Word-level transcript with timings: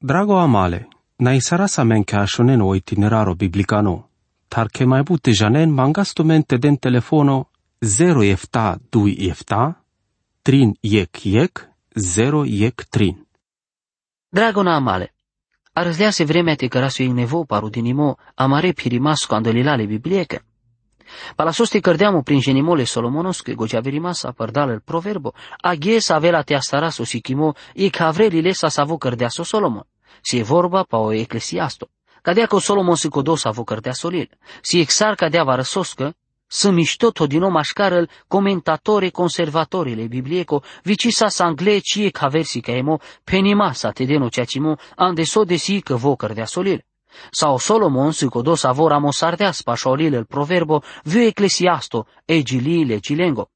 Drago 0.00 0.38
amale, 0.38 0.86
na 1.18 1.34
isara 1.34 1.66
sa 1.68 1.84
men 1.84 2.04
ke 2.04 2.16
ashonen 2.16 2.62
o 2.62 2.74
itineraro 2.74 3.34
biblicano, 3.34 4.08
tar 4.48 4.68
ke 4.70 4.86
mai 4.86 5.02
bute 5.02 5.32
janen 5.34 5.70
mangasto 5.74 6.24
men 6.24 6.42
te 6.44 6.56
den 6.56 6.76
telefono 6.76 7.46
0 7.82 8.22
efta 8.22 8.78
2 8.92 9.16
efta, 9.30 9.74
trin 10.42 10.76
yek 10.82 11.26
yek, 11.26 11.66
0 11.96 12.44
yek 12.46 12.86
trin. 12.90 13.26
Drago 14.30 14.62
na 14.62 14.76
amale, 14.76 15.12
arăzlease 15.72 16.24
vremea 16.24 16.54
te 16.54 16.68
cărasu 16.68 17.02
ei 17.02 17.12
nevo 17.12 17.44
paru 17.44 17.68
dinimo 17.68 18.16
amare 18.34 18.72
pirimasco 18.72 19.34
andolilale 19.34 19.84
bibliecă. 19.84 20.47
Palasoste 21.34 21.80
cărdeamo 21.80 22.22
prin 22.22 22.40
genimole 22.40 22.84
solomonosque 22.84 23.54
gojaverimasa 23.54 24.30
părdal 24.30 24.70
el 24.70 24.80
proverbo, 24.80 25.34
aghes 25.60 26.08
avela 26.08 26.42
te 26.42 26.54
astaraso 26.54 27.04
sikimo 27.04 27.54
e 27.74 27.88
cavrelile 27.88 28.52
sa 28.52 28.68
savo 28.68 28.96
cărdeaso 28.96 29.42
Solomon. 29.42 29.86
Si 30.20 30.36
e 30.38 30.42
vorba 30.42 30.82
pa 30.82 30.96
o 30.98 31.12
eclesiasto. 31.12 31.88
Cadea 32.22 32.46
că 32.46 32.58
Solomon 32.58 32.94
se 32.94 33.08
codo 33.08 33.36
savo 33.36 33.64
cărdeaso 33.64 34.08
lil. 34.08 34.28
Si 34.62 34.78
exar 34.78 35.14
cadea 35.14 35.44
va 35.44 35.54
răsoscă, 35.54 36.14
să 36.46 36.70
mișto 36.70 37.10
todino 37.10 37.48
mașcarăl 37.48 38.10
comentatore 38.26 39.10
conservatorile 39.10 40.06
biblieco, 40.06 40.62
vicisa 40.82 41.28
sa 41.28 41.44
angle 41.44 41.78
cie 41.78 42.10
caversi 42.10 42.60
ca 42.60 42.72
emo, 42.72 42.98
penima 43.24 43.72
sa 43.72 43.90
tedeno 43.90 44.28
ceacimo, 44.28 44.76
ande 44.96 45.24
so 45.24 45.44
desi 45.44 45.80
că 45.80 45.96
vo 45.96 46.16
cărdeaso 46.16 46.60
lil. 46.60 46.87
Sau 47.30 47.58
Solomon 47.58 48.12
si 48.12 48.26
codo 48.26 48.54
savo 48.56 48.88
ramosardeas 48.88 49.62
pa 49.62 49.74
șolil 49.74 50.14
el 50.14 50.26
proverbo, 50.26 50.82
viu 51.04 51.22
eclesiasto, 51.22 52.06
egili 52.24 52.84
legilengo. 52.84 53.50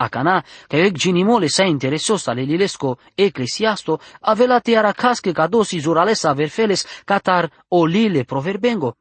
Acana, 0.00 0.44
că 0.68 0.76
eu 0.76 0.90
ginimole 0.90 1.46
sa 1.46 1.64
interesos 1.64 2.26
ale 2.26 2.42
lilesco 2.42 2.98
eclesiasto, 3.14 4.00
avela 4.20 4.58
te 4.58 4.76
aracasque 4.76 5.32
ca 5.32 5.46
dosi 5.46 5.78
zuralesa 5.80 6.32
verfeles 6.32 6.86
catar 7.04 7.50
olile 7.68 8.24
proverbengo. 8.24 8.96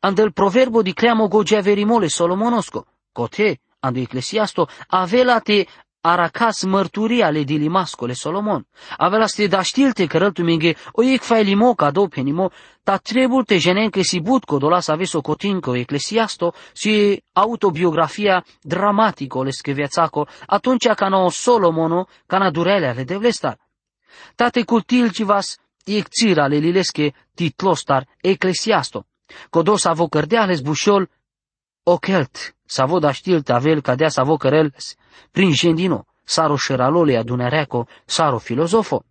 Andel 0.00 0.32
proverbo 0.32 0.82
di 0.82 0.92
cleamo 0.94 1.28
gogeaverimole 1.28 2.08
solomonosco, 2.08 2.86
cote, 3.12 3.60
ando 3.80 4.00
eclesiasto, 4.00 4.68
avela 4.88 5.40
te 5.40 5.66
aracas 6.00 6.62
mărturia 6.62 7.30
le 7.30 7.42
dilimascole 7.42 8.12
Solomon. 8.12 8.66
Avela 8.96 9.26
ste 9.26 9.46
da 9.46 9.62
știlte 9.62 10.06
cărăltu 10.06 10.42
minghe, 10.42 10.76
o 10.92 11.02
ec 11.02 11.22
fai 11.22 11.44
limo 11.44 11.74
ca 11.74 11.90
do 11.90 12.06
penimo, 12.06 12.50
ta 12.82 12.96
trebul 12.96 13.44
te 13.44 13.58
jenen 13.58 13.90
că 13.90 14.02
si 14.02 14.20
but 14.20 14.44
codola 14.44 14.80
să 14.80 14.92
aveți 14.92 15.16
o 15.16 15.20
cotinco 15.20 15.76
eclesiasto 15.76 16.54
si 16.72 17.22
autobiografia 17.32 18.44
dramatico 18.60 19.42
le 19.42 19.50
scriveațaco, 19.50 20.26
atunci 20.46 20.86
ca 20.86 21.08
no 21.08 21.28
Solomono, 21.28 22.06
ca 22.26 22.38
na 22.38 22.50
durele 22.50 22.86
ale 22.86 23.04
devlestar. 23.04 23.58
Tate 24.34 24.64
cultilcivas 24.64 25.58
ec 25.84 26.08
țira 26.08 26.46
le 26.46 26.56
lilesche 26.56 27.14
titlostar 27.34 28.06
eclesiasto. 28.20 29.06
Codos 29.50 29.84
avo 29.84 30.08
cărdeales 30.08 30.60
bușol, 30.60 31.10
ochelt, 31.82 32.56
savo 32.68 32.98
da 32.98 33.12
știlte 33.12 33.52
avel 33.52 33.80
cadea 33.80 34.08
savo 34.08 34.36
căreles, 34.36 34.94
prin 35.30 35.52
gendino, 35.52 36.04
saro 36.24 36.56
șeralole 36.56 37.16
adunereco, 37.16 37.86
saro 38.04 38.38
filozofo. 38.38 39.02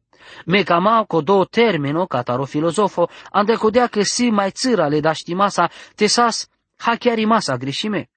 Mecama 0.46 1.04
co 1.04 1.22
două 1.22 1.46
termeno, 1.46 2.06
cataro 2.06 2.46
filozofo, 2.46 3.10
ande 3.32 3.54
codea 3.54 3.88
că 3.88 4.02
si 4.02 4.30
mai 4.30 4.52
țâra 4.52 4.88
le 4.88 5.00
da 5.00 5.12
știmasa, 5.12 5.70
te 5.96 6.08
sas 6.08 6.48
hachiarimasa 6.78 7.56
greșime. 7.58 8.10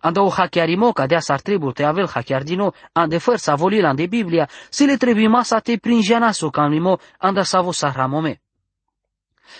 Ande 0.00 0.18
o 0.20 0.28
hachiarimo 0.28 0.92
cadea 0.92 1.20
s-ar 1.20 1.40
trebul 1.40 1.72
te 1.72 1.84
avel 1.84 2.08
hachiardino, 2.08 2.72
ande 2.92 3.18
făr 3.18 3.36
sa 3.36 3.54
volila 3.54 3.94
de 3.94 4.06
Biblia, 4.06 4.48
si 4.70 4.84
le 4.84 4.96
trebuie 4.96 5.28
masa 5.28 5.58
te 5.58 5.76
prin 5.76 6.02
jenaso 6.02 6.50
cam 6.50 6.70
limo, 6.70 6.98
ande 7.18 7.42
savo 7.42 7.72
sarramome. 7.72 8.40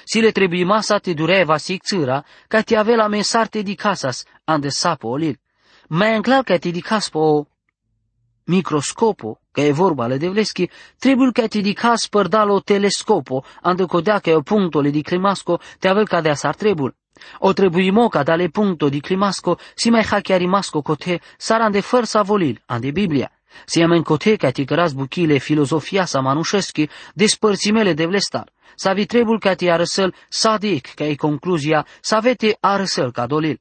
Si 0.05 0.21
le 0.21 0.31
trebuie 0.31 0.65
masa 0.65 0.99
te 0.99 1.13
dureva 1.13 1.57
sic 1.57 1.83
țâra, 1.83 2.25
ca 2.49 2.61
te 2.61 2.77
avea 2.77 3.07
mensarte 3.07 3.63
di 3.63 3.75
casas, 3.75 4.25
ande 4.45 4.69
sapo 4.69 5.09
olil. 5.09 5.41
Mai 5.89 6.17
înclar 6.17 6.43
ca 6.43 6.57
te 6.57 6.71
dicas 6.71 7.09
po 7.09 7.47
microscopo, 8.45 9.41
că 9.53 9.61
e 9.61 9.73
vorba 9.73 10.07
le 10.07 10.17
devleschi, 10.17 10.71
trebuie 10.99 11.31
ca 11.33 11.47
ti 11.47 11.61
dicas 11.61 12.07
părdalo 12.07 12.61
telescopo, 12.61 13.45
ande 13.63 13.85
codea 13.85 14.19
că 14.19 14.31
e 14.31 14.41
punctole 14.41 14.91
di 14.91 15.03
climasco, 15.03 15.61
te 15.79 15.89
avel 15.89 16.07
ca 16.07 16.21
de 16.21 16.29
asar 16.29 16.55
trebul. 16.55 16.97
O 17.39 17.53
trebuie 17.53 17.91
moca 17.91 18.23
dale 18.23 18.49
puncto 18.49 18.89
di 18.89 19.01
climasco, 19.01 19.59
si 19.75 19.91
mai 19.91 20.05
hacchiarimasco 20.05 20.83
cote, 20.83 21.21
sarande 21.37 21.81
făr 21.81 22.05
sa 22.05 22.23
volil, 22.23 22.63
ande 22.67 22.91
Biblia. 22.91 23.38
Si 23.65 23.83
amen 23.83 24.03
cote 24.03 24.37
ca 24.37 24.51
ti 24.51 24.65
căras 24.65 24.93
buchile 24.93 25.39
filozofia 25.39 26.05
sa 26.05 26.21
manușeschi, 26.21 26.89
despărțimele 27.15 27.93
de 27.93 28.07
vlestar. 28.07 28.49
Sa 28.75 28.93
vi 28.93 29.07
trebul 29.07 29.39
ca 29.39 29.55
ti 29.55 29.71
arăsăl 29.71 30.15
sadic, 30.29 30.95
ca 30.95 31.05
e 31.05 31.15
concluzia, 31.15 31.87
sa 32.01 32.19
vete 32.19 32.57
arăsăl 32.61 33.13
ca 33.13 33.27
dolil. 33.27 33.61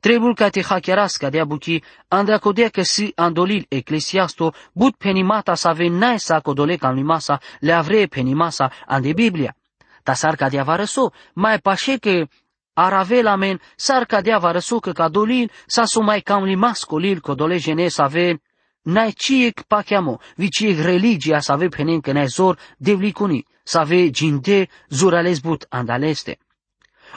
Trebul 0.00 0.34
ca 0.34 0.48
te 0.48 0.62
hackerasca 0.62 1.30
de 1.30 1.40
abuchi, 1.40 1.82
andra 2.08 2.38
codea 2.38 2.68
că 2.68 2.82
si 2.82 3.12
andolil 3.14 3.66
eclesiasto, 3.68 4.54
but 4.72 4.96
penimata 4.96 5.54
sa 5.54 5.72
venai 5.72 6.18
sa 6.18 6.40
codole 6.40 6.76
ca 6.76 6.90
masa, 6.90 7.40
le 7.60 7.72
avre 7.72 8.06
penimasa 8.06 8.72
ande 8.86 9.12
Biblia. 9.12 9.56
Ta 10.02 10.14
sarca 10.14 10.48
de 10.48 10.58
avarăso, 10.58 11.12
mai 11.34 11.58
pașe 11.58 11.96
că 11.96 12.26
ar 12.72 12.92
avea 12.92 13.22
la 13.22 13.36
men, 13.36 13.60
sarca 13.76 14.20
de 14.20 14.32
avarăso 14.32 14.78
că 14.78 14.92
ca 14.92 15.08
dolil, 15.08 15.50
sa 15.66 15.84
su 15.84 16.00
mai 16.00 16.20
cam 16.20 16.44
limas 16.44 16.84
colil 16.84 17.20
codole 17.20 17.58
gene 17.58 17.88
sa 17.88 18.06
ven, 18.06 18.40
Nai 18.88 19.12
ciec 19.12 19.62
pachiamo, 19.66 20.20
viciec 20.36 20.80
religia 20.80 21.40
sa 21.40 21.52
ave 21.52 21.68
penen 21.68 22.00
că 22.00 22.24
zor 22.26 22.58
devlicuni, 22.78 23.46
sa 23.62 23.80
ave 23.80 24.10
ginde 24.10 24.68
zurales 24.88 25.40
but 25.40 25.66
andaleste 25.68 26.38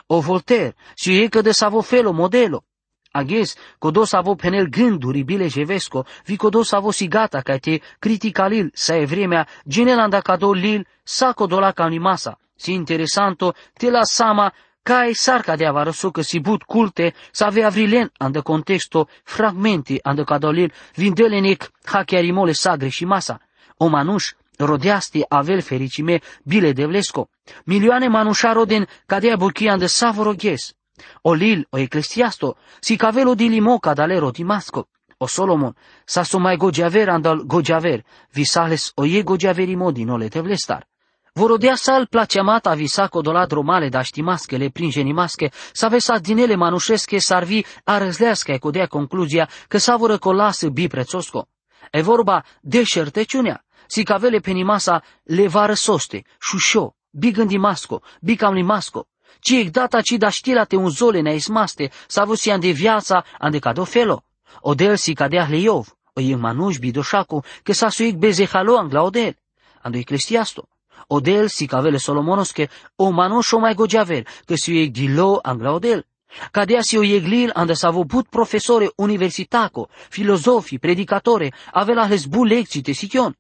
o 0.08 0.20
Voltaire, 0.20 0.76
și 0.96 1.22
e 1.22 1.28
că 1.28 1.42
de 1.42 1.52
savo 1.52 1.82
felo 1.82 2.12
modelo. 2.12 2.64
Aghes, 3.12 3.56
codo 3.78 4.04
savo 4.04 4.36
penel 4.36 4.68
gânduri 4.68 5.24
bile 5.24 5.48
jevesco, 5.48 6.06
vi 6.26 6.36
codo 6.36 6.64
savo 6.64 6.92
sigata 6.92 7.42
ca 7.42 7.58
te 7.58 7.82
critica 8.00 8.48
lil, 8.48 8.72
sa 8.74 8.96
e 8.96 9.06
vremea, 9.06 9.48
genelanda 9.68 10.22
cado 10.22 10.54
lil, 10.54 10.88
sa 11.04 11.34
codola 11.34 11.72
ca 11.72 11.90
masa. 12.00 12.40
Si 12.56 12.74
interesanto, 12.74 13.54
te 13.74 13.90
la 13.90 14.04
sama, 14.04 14.54
ca 14.84 15.06
e 15.06 15.14
sarca 15.14 15.56
de 15.56 15.66
avarăso 15.66 16.12
că 16.12 16.22
si 16.22 16.40
but 16.40 16.64
culte, 16.64 17.14
sa 17.32 17.46
avea 17.46 17.70
vrilen, 17.70 18.12
ande 18.18 18.40
contexto, 18.40 19.08
fragmenti, 19.24 20.00
ande 20.02 20.24
cadolil, 20.24 20.74
vindelenec, 20.96 21.72
hachiarimole 21.86 22.52
sagre 22.52 22.88
și 22.88 23.06
masa. 23.06 23.40
O 23.78 23.88
manuș, 23.88 24.32
rodeasti 24.58 25.26
avel 25.28 25.62
fericime 25.62 26.20
bile 26.44 26.72
de 26.72 26.86
vlesco. 26.86 27.30
Milioane 27.66 28.08
manușa 28.08 28.52
roden 28.52 28.88
cadea 29.06 29.36
buchian 29.36 29.80
de 29.80 29.86
savoroges. 29.86 30.74
O 31.22 31.34
lil, 31.34 31.68
o 31.70 31.78
eclesiasto, 31.78 32.58
si 32.80 32.96
cavelo 32.96 33.34
di 33.36 33.48
limoca 33.48 33.94
dalero 33.94 34.32
di 34.32 34.44
masco. 34.44 34.88
O 35.18 35.28
Solomon, 35.28 35.76
sa 36.06 36.24
so 36.24 36.40
mai 36.40 36.58
gojaver 36.58 37.10
andal 37.10 37.44
gojaver, 37.46 38.04
visales 38.32 38.92
o 38.96 39.06
ye 39.06 39.24
gojaveri 39.24 39.76
modi 39.76 40.04
nole 40.04 40.30
te 40.30 40.42
vlestar. 40.42 40.86
Vorodea 41.34 41.76
sal 41.76 42.08
placeamata 42.08 42.74
visaco 42.74 43.22
doladro 43.22 43.62
male 43.62 43.90
da 43.90 44.02
știmasche 44.02 44.70
prin 44.70 44.90
genimasche, 44.90 45.52
să 45.74 45.88
vesa 45.88 46.18
dinele 46.18 46.56
manușesche 46.56 47.18
sarvi 47.20 47.64
a 47.84 47.98
răzlească 47.98 48.58
codea 48.60 48.88
concluzia 48.88 49.50
că 49.68 49.78
sa 49.78 49.96
voră 49.96 50.18
colasă 50.18 50.68
bi 50.68 50.88
prețosco. 50.88 51.48
E 51.92 52.02
vorba 52.02 52.44
de 52.62 52.84
șerteciunea, 52.84 53.64
si 53.88 54.04
cavele 54.04 54.40
penimasa 54.40 55.04
le 55.24 55.48
va 55.48 55.66
răsoste, 55.66 56.24
șușo, 56.40 56.96
bigândi 57.12 57.58
masco, 57.58 58.02
bicam 58.22 58.54
limasco, 58.54 59.08
ci 59.40 59.70
data 59.72 60.02
ci 60.02 60.12
da 60.18 60.30
știla 60.30 60.64
te 60.64 60.76
un 60.76 60.90
zole 60.90 61.22
ne 61.22 61.34
ismaste, 61.34 61.92
sa 62.08 62.26
vusi 62.26 62.58
de 62.60 62.72
viața 62.72 63.24
ande 63.40 63.60
cado 63.60 63.84
felo. 63.84 64.24
Odel 64.62 64.96
si 64.96 65.14
cadea 65.14 65.48
leiov, 65.50 65.96
o 66.14 66.22
e 66.22 66.36
manuș 66.36 66.78
bidoșacu, 66.78 67.44
că 67.64 67.74
sa 67.74 67.90
suic 67.90 68.16
bezehalo 68.18 68.78
angla 68.78 69.04
odel. 69.04 69.36
Ando 69.82 69.98
eclesiasto. 69.98 70.68
Odel 71.14 71.48
si 71.48 71.66
cavele 71.66 71.98
solomonosche, 71.98 72.70
o 72.96 73.10
manușo 73.10 73.58
mai 73.60 73.74
gojaver, 73.74 74.28
că 74.46 74.56
si 74.56 74.72
uic 74.72 74.92
dilo 74.92 75.40
angla 75.42 75.74
odel. 75.74 76.06
Cadea 76.52 76.82
si 76.82 76.98
o 76.98 77.04
ieglil 77.04 77.50
ande 77.54 77.74
s-a 77.74 77.92
put 78.08 78.28
profesore 78.30 78.92
universitaco, 78.96 79.90
filozofi, 80.10 80.80
predicatore, 80.80 81.54
avela 81.72 82.08
lesbu 82.08 82.44
lecții 82.44 82.82
te 82.82 82.92
sichion 82.92 83.36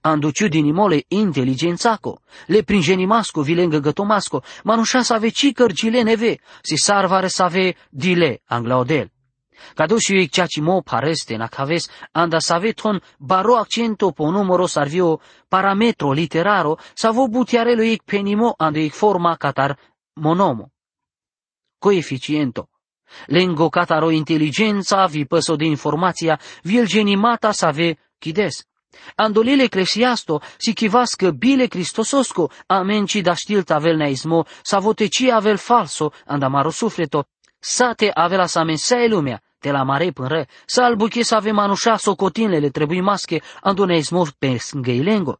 anduciu 0.00 0.48
din 0.48 0.64
imole 0.64 1.04
inteligențaco, 1.08 2.20
le 2.46 2.62
pringenimasco 2.62 3.42
vilengă 3.42 3.78
gătomasco, 3.78 4.42
manușa 4.64 5.02
să 5.02 5.14
ave 5.14 5.28
cicăr 5.28 5.72
neve, 5.82 6.38
si 6.62 6.76
sarvare 6.76 7.28
să 7.28 7.42
ave 7.42 7.76
dile 7.90 8.42
anglaodel. 8.44 9.13
Caduși 9.74 10.16
eu 10.16 10.24
ceaci 10.24 10.60
mo 10.60 10.80
pareste 10.80 11.36
na 11.36 11.46
caves, 11.46 11.88
anda 12.12 12.38
să 12.38 12.54
ave 12.54 12.72
ton 12.72 13.02
baro 13.18 13.56
accento 13.56 14.10
po 14.10 14.30
numero 14.30 14.66
sarvio 14.66 15.20
parametro 15.48 16.12
literaro, 16.12 16.76
să 16.94 17.10
vo 17.10 17.28
butiarelo 17.28 17.82
ic 17.82 18.02
penimo 18.02 18.54
ando 18.56 18.78
ic 18.78 18.92
forma 18.92 19.34
catar 19.34 19.78
monomo. 20.12 20.70
Coeficiento. 21.78 22.68
Lengo 23.26 23.68
cataro 23.68 24.10
inteligența 24.10 25.06
vi 25.06 25.24
păso 25.24 25.56
de 25.56 25.64
informația, 25.64 26.40
viel 26.62 26.86
genimata 26.86 27.52
să 27.52 27.66
ave 27.66 27.98
chides 28.18 28.64
Andolile 29.14 29.62
eclesiasto 29.62 30.40
si 30.56 30.72
chivască 30.72 31.30
bile 31.30 31.66
Cristososko, 31.66 32.50
amen 32.66 33.06
ci 33.06 33.20
da 33.20 33.34
știlta 33.34 33.74
avel 33.74 33.96
neizmo, 33.96 34.46
sa 34.62 34.80
ci 35.10 35.22
avel 35.22 35.56
falso, 35.56 36.12
andamaro 36.26 36.70
sufleto, 36.70 37.26
sate 37.58 38.10
avela 38.14 38.46
sa 38.46 38.62
mensei 38.62 39.08
lumea, 39.08 39.42
de 39.64 39.70
la 39.70 39.82
mare 39.82 40.10
până 40.10 40.28
ră, 40.28 40.44
să 40.66 40.82
albuche 40.82 41.22
să 41.22 41.34
avem 41.34 41.58
anușa 41.58 41.96
socotinele 41.96 42.68
trebuie 42.68 43.00
masche, 43.00 43.40
andone 43.60 43.96
izmor 43.96 44.28
pe 44.38 44.56
sngeilengo. 44.58 45.38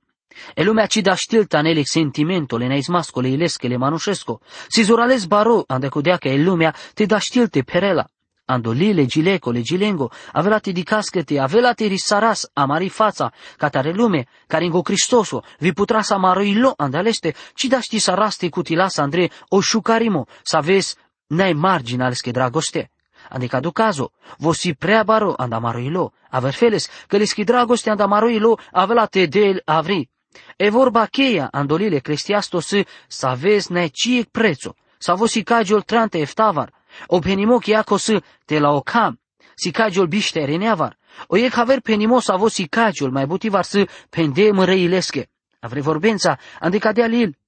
E 0.55 0.63
lumea 0.63 0.87
ci 0.87 0.97
da 0.97 1.15
știlta 1.15 1.61
nele 1.61 1.83
sentimentul, 1.85 2.61
ne 2.61 2.77
izmascole 2.77 3.29
ilescele 3.29 3.77
manușesco. 3.77 4.41
Si 4.69 4.83
zurales 4.83 5.25
baro, 5.25 5.65
ande 5.67 5.89
cudeacă 5.89 6.29
e 6.29 6.43
lumea, 6.43 6.75
te 6.95 7.05
da 7.05 7.19
știlte 7.19 7.61
perela. 7.61 8.09
Andolile, 8.47 9.05
gilecole, 9.07 9.61
gilengo, 9.61 10.11
avelate 10.33 10.71
di 10.71 10.83
cascete, 10.83 11.39
avelate 11.39 11.85
risaras, 11.87 12.51
amari 12.53 12.89
fața, 12.89 13.33
catare 13.57 13.93
lume, 13.93 14.27
care 14.47 14.65
ingo 14.65 14.83
Cristoso, 14.83 15.43
vi 15.59 15.73
putra 15.73 16.03
să 16.03 16.15
amarăilo, 16.15 16.75
andaleste, 16.77 17.35
ci 17.55 17.65
da 17.65 17.81
ști 17.81 17.99
să 17.99 18.11
raste 18.11 18.49
cutilas, 18.49 18.97
Andrei, 18.97 19.31
o 19.49 19.61
șucarimo, 19.61 20.27
să 20.43 20.59
vezi, 20.63 20.97
n-ai 21.27 21.53
margine 21.53 22.05
ales 22.05 22.21
că 22.21 22.31
dragoste. 22.31 22.94
Adică 23.35 23.61
do 23.61 23.71
caso, 23.71 24.13
vosi 24.39 24.75
prea 24.75 25.03
baro 25.03 25.35
andamaroilo, 25.37 26.13
aver 26.31 26.53
feles, 26.53 26.89
că 27.07 27.17
leschi 27.17 27.45
dragoste 27.45 27.91
andamaroilo, 27.91 28.59
avela 28.73 29.07
te 29.07 29.27
del 29.27 29.63
avri. 29.65 30.11
E 30.57 30.69
vorba 30.69 31.07
cheia, 31.07 31.49
andolile 31.51 31.99
cristiasto 31.99 32.61
să, 32.61 32.87
să 33.09 33.37
vezi 33.41 33.73
ne 33.73 33.87
cie 33.87 34.25
prețo, 34.31 34.75
să 34.99 35.15
vosi 35.15 35.43
cagiol 35.43 35.83
trante 35.83 36.19
eftavar, 36.19 36.73
o 37.07 37.19
penimo 37.19 37.59
chiaco 37.59 37.97
să 37.97 38.23
te 38.45 38.59
la 38.59 38.71
ocam, 38.71 39.21
si 39.55 39.71
cagiol 39.71 40.07
biște 40.07 40.45
reneavar, 40.45 40.97
o 41.27 41.37
e 41.37 41.49
haver 41.49 41.81
penimo 41.81 42.21
să 42.21 42.35
vosi 42.37 42.67
cagiol 42.69 43.11
mai 43.11 43.27
butivar 43.27 43.65
să 43.65 43.89
pende 44.11 44.51
mărăilesche. 44.51 45.29
Avre 45.61 45.81
vorbența, 45.81 46.39
adică 46.61 46.93
de 46.93 47.03
alil, 47.03 47.39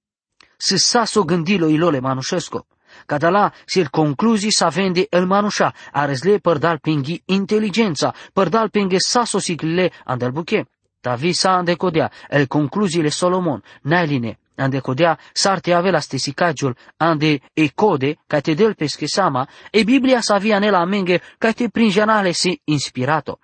să 0.56 0.76
saso 0.76 1.22
gândilo 1.22 1.66
ilole 1.68 2.00
manușesco. 2.00 2.66
Cadala 3.06 3.52
sir 3.66 3.88
concluzi 3.90 4.50
sa 4.50 4.68
vende 4.68 5.06
el 5.10 5.26
manusha, 5.26 5.74
aresle 5.92 6.38
părdal 6.38 6.78
pinghi 6.78 7.22
inteligența, 7.24 8.14
părdal 8.32 8.68
pinghe 8.68 8.98
saso 8.98 9.38
sigle 9.38 9.92
andel 10.04 10.30
buche. 10.30 10.66
Tavi 11.00 11.32
sa 11.32 11.50
andecodea, 11.50 12.10
el 12.28 12.46
concluziile 12.46 13.10
Solomon, 13.10 13.62
nailine, 13.82 14.38
andecodea 14.56 15.18
sarte 15.32 15.72
avela 15.72 16.00
stesicagiul 16.00 16.76
ande 16.96 17.40
e 17.52 17.70
code, 17.74 18.18
ca 18.26 18.40
te 18.40 18.54
del 18.54 18.74
pesche 18.74 19.06
sama, 19.06 19.48
e 19.70 19.84
Biblia 19.84 20.20
sa 20.20 20.38
via 20.38 20.58
nella 20.58 20.84
menge, 20.84 21.22
ca 21.38 21.52
te 21.52 21.68
prinjanale 21.68 22.32
si 22.32 22.60
inspirato. 22.64 23.38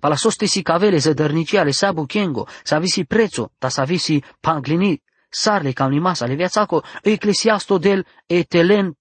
Pala 0.00 0.16
sostesi 0.16 0.62
cavele 0.62 0.98
zădărniciale 0.98 1.72
sa 1.72 1.92
buchengo, 1.92 2.46
sa 2.62 2.78
visi 2.78 3.04
prețo, 3.04 3.50
ta 3.58 3.68
sa 3.68 3.84
visi 3.84 4.22
panglini, 4.40 5.00
sarle 5.34 5.72
calmimas 5.72 6.20
ale 6.20 6.34
viațaco, 6.34 6.82
eclesiasto 7.02 7.78
del 7.78 8.06
etelen 8.26 8.94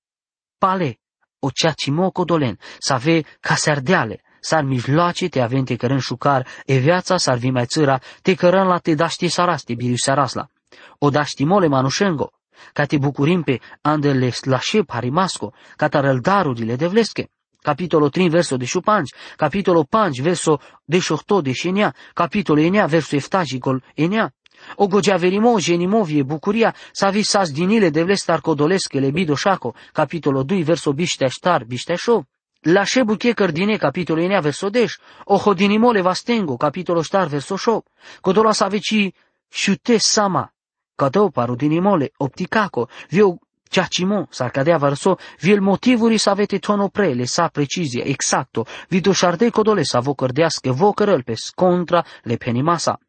pale, 0.57 1.00
o 1.39 1.50
ceacimo 1.50 2.12
codolen, 2.12 2.59
să 2.80 2.94
ave 2.94 3.24
ca 3.39 3.56
se 3.56 3.71
ardeale, 3.71 4.21
s-ar 4.39 4.63
mijloace 4.63 5.27
te 5.27 5.39
avente 5.39 5.75
cărân 5.75 6.00
șucar, 6.00 6.47
e 6.65 6.77
viața 6.77 7.18
s-ar 7.18 7.38
vi 7.38 7.50
mai 7.50 7.65
țăra, 7.65 8.00
te 8.21 8.33
cărân 8.33 8.68
la 8.68 8.77
te 8.77 8.94
daște 8.95 9.27
saraste, 9.27 9.74
biriu 9.75 9.95
sarasla. 9.95 10.47
O 11.00 11.09
daștimole 11.09 11.68
manușengo, 11.68 12.31
ca 12.74 12.86
te 12.86 12.97
bucurim 12.97 13.41
pe 13.41 13.59
andele 13.81 14.29
slașe 14.29 14.81
parimasco, 14.81 15.53
ca 15.75 15.88
tarăldarudile 15.88 16.75
de 16.75 16.88
vlesche. 16.88 17.27
Capitolul 17.62 18.09
3, 18.09 18.29
versul 18.29 18.57
de 18.57 18.65
5, 18.65 18.83
capitolul 19.36 19.88
5, 19.89 20.19
versul 20.21 20.59
de 20.83 21.00
8, 21.09 21.44
de 21.44 21.51
9, 21.63 21.91
capitolul 22.13 22.69
9, 22.69 22.88
versul 22.88 23.18
eftagicol 23.18 23.83
9, 23.95 24.29
o 24.77 24.83
Ogođa 24.83 25.15
verimo, 25.15 25.60
ženimovije, 25.60 26.24
bucuria, 26.24 26.71
savi 26.94 27.24
sas 27.24 27.54
dinile 27.54 27.89
de 27.89 28.04
vlestar 28.04 28.44
tarkodoleske 28.44 28.98
ele 28.98 29.12
bidošako, 29.12 29.74
kapitolo 29.94 30.44
2, 30.44 30.63
verso 30.65 30.94
bišteštar, 30.94 31.65
bištešov. 31.65 32.24
Laše 32.65 33.04
buche 33.04 33.33
cărdine, 33.33 33.77
capitolul 33.77 34.27
9, 34.27 34.42
verso 34.42 34.69
10, 34.69 35.00
ohodinimole 35.25 36.01
vastengo, 36.01 36.57
capitolul 36.57 37.04
4, 37.04 37.30
verso 37.30 37.56
8, 37.65 37.88
codola 38.21 38.54
saveci 38.54 39.12
șute 39.50 39.98
sama, 39.98 40.54
cadou 40.95 41.30
parodinimole, 41.30 42.10
opticaco, 42.18 42.88
vio 43.10 43.38
Ciacimo, 43.74 44.27
s-ar 44.30 44.51
cadea 44.51 44.77
verso, 44.77 45.18
viel 45.39 45.60
motivuri 45.62 46.18
să 46.18 46.30
avete 46.30 46.57
tono 46.57 46.88
prele, 46.89 47.25
sa 47.25 47.48
precizie, 47.48 48.04
exacto, 48.04 48.65
vidoșarde 48.88 49.50
codole 49.50 49.83
să 49.83 50.00
vă 50.00 50.13
cărdească, 50.13 50.71
vă 50.71 50.92
cărăl 50.92 51.24
pe 51.24 51.33
contra 51.56 52.06
le 52.24 52.36
penimasa 52.36 53.00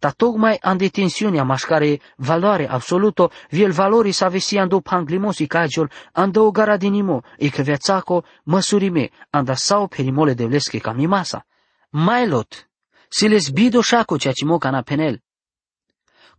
dar 0.00 0.12
tocmai 0.12 0.56
an 0.60 0.76
detensiunea 0.76 1.44
mașcare 1.44 2.00
valoare 2.16 2.70
absoluto, 2.70 3.30
viel 3.50 3.72
valori 3.72 4.12
sa 4.12 4.30
ando 4.58 4.80
panglimosi 4.80 5.46
cagiol, 5.46 5.90
ando 6.12 6.50
garadinimo, 6.50 7.22
e 7.38 7.48
că 7.48 7.62
viațaco 7.62 8.24
măsurime, 8.42 9.10
anda 9.30 9.54
sau 9.54 9.86
perimole 9.86 10.34
de 10.34 10.46
vlesche 10.46 10.78
camimasa. 10.78 11.46
Mai 11.90 12.28
lot, 12.28 12.70
si 13.08 13.28
les 13.28 13.50
bido 13.50 13.80
șaco 13.80 14.16
ceea 14.16 14.32
ce 14.32 14.44
na 14.70 14.82
penel. 14.82 15.22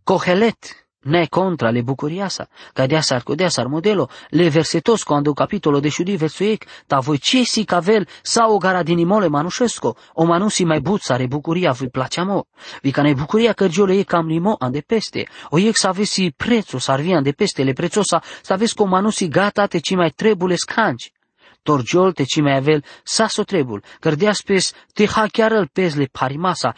Cohelet, 0.04 0.81
ne 1.02 1.26
contra 1.26 1.70
le 1.70 1.82
bucuriasa, 1.82 2.48
ca 2.72 2.86
de 2.86 2.96
asar 2.96 3.22
cu 3.22 3.34
de 3.34 3.44
asar 3.44 3.66
modelo, 3.66 4.08
le 4.30 4.48
versetos 4.48 5.02
quando 5.02 5.32
capitolo 5.32 5.80
de 5.80 5.88
șudi 5.88 6.16
versuic, 6.16 6.66
ta 6.86 6.98
voi 6.98 7.18
ce 7.18 7.42
si 7.42 7.64
cavel 7.64 8.08
sau 8.22 8.54
o 8.54 8.58
gara 8.58 8.82
din 8.82 8.98
imole 8.98 9.28
manușesco, 9.28 9.96
o 10.12 10.24
manusi 10.24 10.64
mai 10.64 10.80
buțare 10.80 11.26
bucuria 11.26 11.72
voi 11.72 11.88
placeamo, 11.88 12.46
vi 12.82 12.90
ca 12.90 13.02
ne 13.02 13.14
bucuria 13.14 13.52
cărgiole 13.52 13.98
e 13.98 14.02
cam 14.02 14.26
limo 14.26 14.56
ande 14.58 14.80
peste, 14.80 15.28
o 15.50 15.58
ec 15.58 15.76
să 15.76 15.88
avesi 15.88 16.30
prețul, 16.30 16.78
să 16.78 16.90
arvia 16.90 17.16
ande 17.16 17.32
peste 17.32 17.62
le 17.62 17.72
prețosa, 17.72 18.22
să 18.42 18.52
aveți 18.52 18.74
cu 18.74 18.88
manusi 18.88 19.28
gata 19.28 19.66
te 19.66 19.78
ci 19.78 19.94
mai 19.94 20.10
trebule 20.10 20.54
scanci. 20.54 21.12
Torgiol 21.62 22.12
te 22.12 22.24
ci 22.24 22.40
mai 22.40 22.56
avel 22.56 22.84
saso 23.04 23.42
trebul, 23.42 23.82
cărdea 24.00 24.32
spes 24.32 24.72
te 24.92 25.06
ha 25.06 25.26
chiar 25.26 25.52
îl 25.52 25.68
pezle 25.72 26.08
parimasa, 26.12 26.74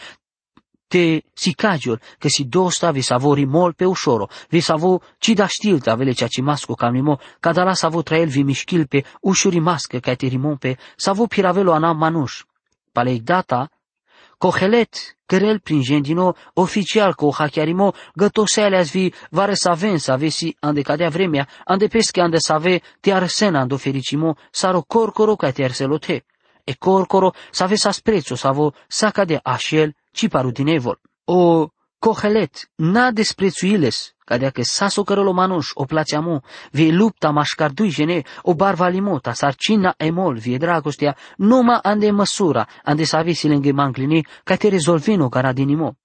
te 0.95 1.23
sicagiul, 1.33 2.01
că 2.19 2.29
si 2.29 2.45
dosta 2.45 2.91
vi 2.91 3.01
savori 3.01 3.45
mol 3.45 3.73
pe 3.73 3.85
ușoro, 3.85 4.29
vi 4.49 4.61
savo 4.61 5.01
ci 5.19 5.29
da 5.29 5.47
știlta 5.47 5.95
vele 5.95 6.13
cea 6.13 6.27
ci 6.27 6.41
masco 6.41 6.75
camimo, 6.75 7.19
ca 7.41 7.53
da 7.53 7.63
la 7.63 7.75
savo 7.75 8.03
trael 8.03 8.29
vi 8.29 8.43
mișchil 8.43 8.87
pe 8.87 9.05
ușuri 9.21 9.59
mască 9.59 9.99
ca 9.99 10.15
te 10.15 10.27
rimompe, 10.27 10.79
savo 10.97 11.27
piravelo 11.27 11.73
anam 11.73 11.97
manuș. 11.97 12.43
Palei 12.93 13.21
data, 13.21 13.71
Cohelet, 14.39 15.17
cărel 15.27 15.59
prin 15.59 15.83
gendino, 15.83 16.35
oficial 16.53 17.15
co 17.15 17.31
hachiarimo, 17.31 17.95
gătoseale 18.15 18.77
azi 18.77 18.91
vi 18.99 19.13
vare 19.31 19.55
să 19.55 19.69
avem 19.69 19.97
să 19.97 20.13
avesi 20.13 20.57
ande 20.61 20.83
cadea 20.83 21.09
vremea, 21.09 21.49
ande 21.65 21.87
pesche 21.87 22.21
ande 22.21 22.39
să 22.39 22.53
ave 22.53 22.81
te 23.01 23.13
arsena 23.13 23.61
ando 23.61 23.77
fericimo, 23.77 24.37
saro 24.51 24.83
corcoro 24.83 25.35
ca 25.37 25.51
te 25.51 25.65
arselote. 25.65 26.25
E 26.65 26.73
corcoro 26.75 27.31
să 27.51 27.63
ave 27.63 27.75
sa 27.75 27.91
sprezzo, 27.91 28.35
să 28.35 28.47
avo 28.47 28.73
saca 28.89 29.25
de 29.25 29.41
așel, 29.43 29.95
ci 30.15 30.29
parudinevol. 30.29 30.99
O 31.25 31.69
cohelet, 31.99 32.71
na 32.75 33.11
desprețuiles, 33.11 34.15
ca 34.25 34.37
de 34.37 34.51
că 34.51 34.63
saso 34.63 35.03
cărălo 35.03 35.33
manuș, 35.33 35.71
o 35.75 35.85
placeamo, 35.85 36.43
vie 36.71 36.93
lupta 36.93 37.31
mașcardui 37.31 37.91
gene, 37.91 38.23
o 38.43 38.55
barva 38.55 38.89
limota, 38.89 39.33
sarcina 39.33 39.95
emol, 39.97 40.37
vie 40.37 40.57
dragostea, 40.57 41.17
numa 41.37 41.79
ande 41.83 42.11
măsura, 42.11 42.67
ande 42.85 43.05
să 43.05 43.17
avesi 43.17 43.49
lângă 43.49 43.73
manclini, 43.73 44.27
ca 44.45 44.57
te 44.57 44.69
rezolvino 44.69 45.29
cara 45.29 45.53
dinimo. 45.53 45.97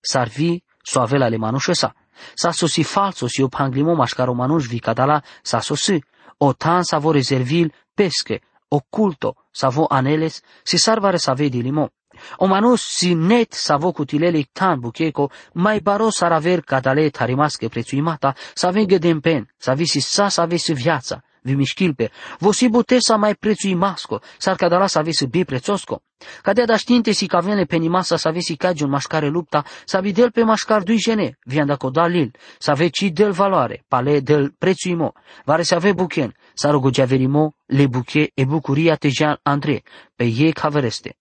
Sar 0.00 0.28
vi, 0.28 0.62
so 0.82 1.00
avela 1.00 1.28
le 1.28 1.36
manușe 1.36 1.72
sa. 1.72 1.94
Sa 2.34 2.50
sosi 2.50 2.82
falso 2.82 3.26
si 3.26 3.42
o 3.42 3.48
panglimo 3.48 3.94
mașcaro 3.94 4.32
manuș 4.32 4.66
vi 4.66 4.78
cadala, 4.78 5.22
sa 5.42 5.60
sosi. 5.60 6.04
O 6.38 6.52
tan 6.52 6.82
sa 6.82 6.98
vo 6.98 7.10
rezervil, 7.12 7.72
pesche, 7.94 8.40
oculto, 8.68 9.36
sa 9.50 9.68
vo 9.68 9.86
aneles, 9.88 10.42
si 10.62 10.76
sarvare 10.76 11.18
sa 11.18 11.32
vedi 11.34 11.60
limo. 11.62 11.90
O 12.36 12.46
manus 12.46 12.82
si 12.82 13.14
net 13.14 13.52
savo 13.52 13.92
cutilele 13.92 14.42
tan 14.52 14.80
bucheco, 14.80 15.30
mai 15.52 15.80
baros 15.80 16.20
ar 16.20 16.32
aver 16.32 16.60
cadale 16.60 17.08
tarimasche 17.08 17.68
prețuimata, 17.68 18.34
să 18.54 18.66
avengă 18.66 18.98
de 18.98 19.18
pen, 19.20 19.54
să 19.56 19.72
visi 19.76 19.98
sa 19.98 20.28
să 20.28 20.40
avesi 20.40 20.72
viața, 20.72 21.22
vi 21.42 21.54
mișchilpe, 21.54 22.10
vosi 22.38 22.68
butesa 22.68 23.16
mai 23.16 23.34
prețuimasco, 23.34 24.20
s-ar 24.38 24.56
cadala 24.56 24.86
să 24.86 24.98
avesi 24.98 25.26
bi 25.26 25.44
prețosco. 25.44 26.02
Cadea 26.42 26.64
da 26.64 26.76
știinte 26.76 27.12
si 27.12 27.26
cavene 27.26 27.64
penimasa 27.64 28.16
să 28.16 28.28
avesi 28.28 28.56
cagiun 28.56 28.90
mașcare 28.90 29.28
lupta, 29.28 29.64
să 29.84 30.00
videl 30.00 30.30
pe 30.30 30.42
mașcar 30.42 30.82
dui 30.82 30.98
jene, 30.98 31.38
vianda 31.44 31.76
coda 31.76 32.06
lil, 32.06 32.34
să 32.58 32.70
aveci 32.70 33.10
del 33.10 33.32
valoare, 33.32 33.84
pale 33.88 34.20
del 34.20 34.54
prețuimo, 34.58 35.12
vare 35.44 35.62
să 35.62 35.74
ave 35.74 35.92
buchen, 35.92 36.34
să 36.54 36.70
rogogea 36.70 37.04
verimo, 37.04 37.54
le 37.66 37.86
buche 37.86 38.30
e 38.34 38.44
bucuria 38.44 38.94
tejean 38.94 39.38
Andre, 39.42 39.82
pe 40.16 40.24
ei 40.24 40.52
cavereste. 40.52 41.16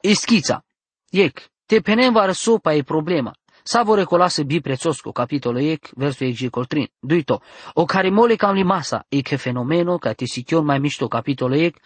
Ischița. 0.00 0.64
Ec, 1.10 1.50
te 1.66 1.80
penem 1.80 2.14
sopa 2.32 2.72
e 2.72 2.82
problema. 2.82 3.32
Savore 3.64 4.04
colase 4.04 4.44
bi 4.44 4.60
prețosco, 4.60 5.12
capitolo 5.12 5.58
ec, 5.58 5.90
verso 5.94 6.24
ec 6.24 6.50
coltrin. 6.50 6.88
Duito, 7.00 7.42
o 7.74 7.84
care 7.84 8.10
mole 8.10 8.36
cam 8.36 8.54
limasa, 8.54 9.04
e 9.08 9.22
che 9.22 9.36
fenomeno, 9.36 9.98
ca 9.98 10.14
te 10.14 10.26
sichion 10.26 10.64
mai 10.64 10.78
mișto 10.78 11.06
capitolo 11.08 11.54
ec, 11.54 11.76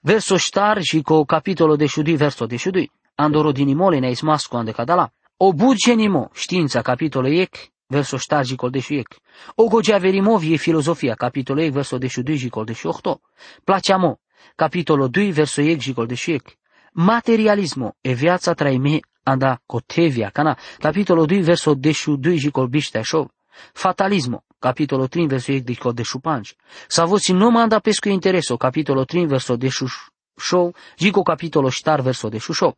verso 0.00 0.36
ștar 0.36 0.82
și 0.82 1.02
co 1.02 1.24
capitolo 1.24 1.76
de 1.76 1.86
șudui, 1.86 2.16
verso 2.16 2.46
de 2.46 2.56
șudui. 2.56 2.90
andoro 3.14 3.52
dinimole 3.52 3.98
ne 3.98 4.10
ismasco 4.10 4.56
ande 4.56 4.72
cadala. 4.72 5.12
O 5.36 5.52
budgenimo, 5.52 6.30
știința, 6.34 6.82
capitolo 6.82 7.28
ec, 7.28 7.54
verso 7.86 8.16
ștargicol 8.16 8.70
de 8.70 8.84
ec. 8.88 9.08
O 9.54 9.68
gogeaverimo 9.68 10.38
vie 10.38 10.56
filozofia, 10.56 11.14
capitolo 11.14 11.60
ec, 11.60 11.72
verso 11.72 11.98
de 11.98 12.08
gicol 12.34 12.64
de 12.64 12.74
ochto. 12.82 13.20
Placeamo, 13.64 14.18
capitolo 14.56 15.08
2, 15.08 15.32
verso 15.32 15.60
ec, 15.60 15.78
gicol 15.78 16.06
de 16.06 16.16
ec. 16.26 16.56
Materialismo, 16.98 17.96
e 18.00 18.14
viața 18.14 18.54
traime 18.54 19.00
anda 19.22 19.60
cotevia, 19.66 20.30
cana, 20.30 20.56
capitolo 20.78 21.26
2, 21.26 21.42
verso 21.42 21.74
de 21.74 21.92
2, 22.18 22.38
gicol 22.38 22.68
biște 22.68 23.02
șov. 23.02 23.28
Fatalismo, 23.72 24.44
capitolo 24.58 25.06
3, 25.06 25.26
verso 25.26 25.52
ec, 25.52 25.64
gicol 25.64 25.92
de 25.92 26.02
șupanci. 26.02 26.56
Savoci 26.88 27.32
nu 27.32 27.50
manda 27.50 27.80
pesco 27.80 28.08
intereso, 28.08 28.56
capitolo 28.56 29.04
3, 29.04 29.26
verso 29.26 29.56
de 29.56 29.68
show, 29.68 30.74
gico 30.96 31.22
capitolo 31.22 31.68
ștar, 31.68 32.00
verso 32.00 32.28
de 32.28 32.38
șușov. 32.38 32.74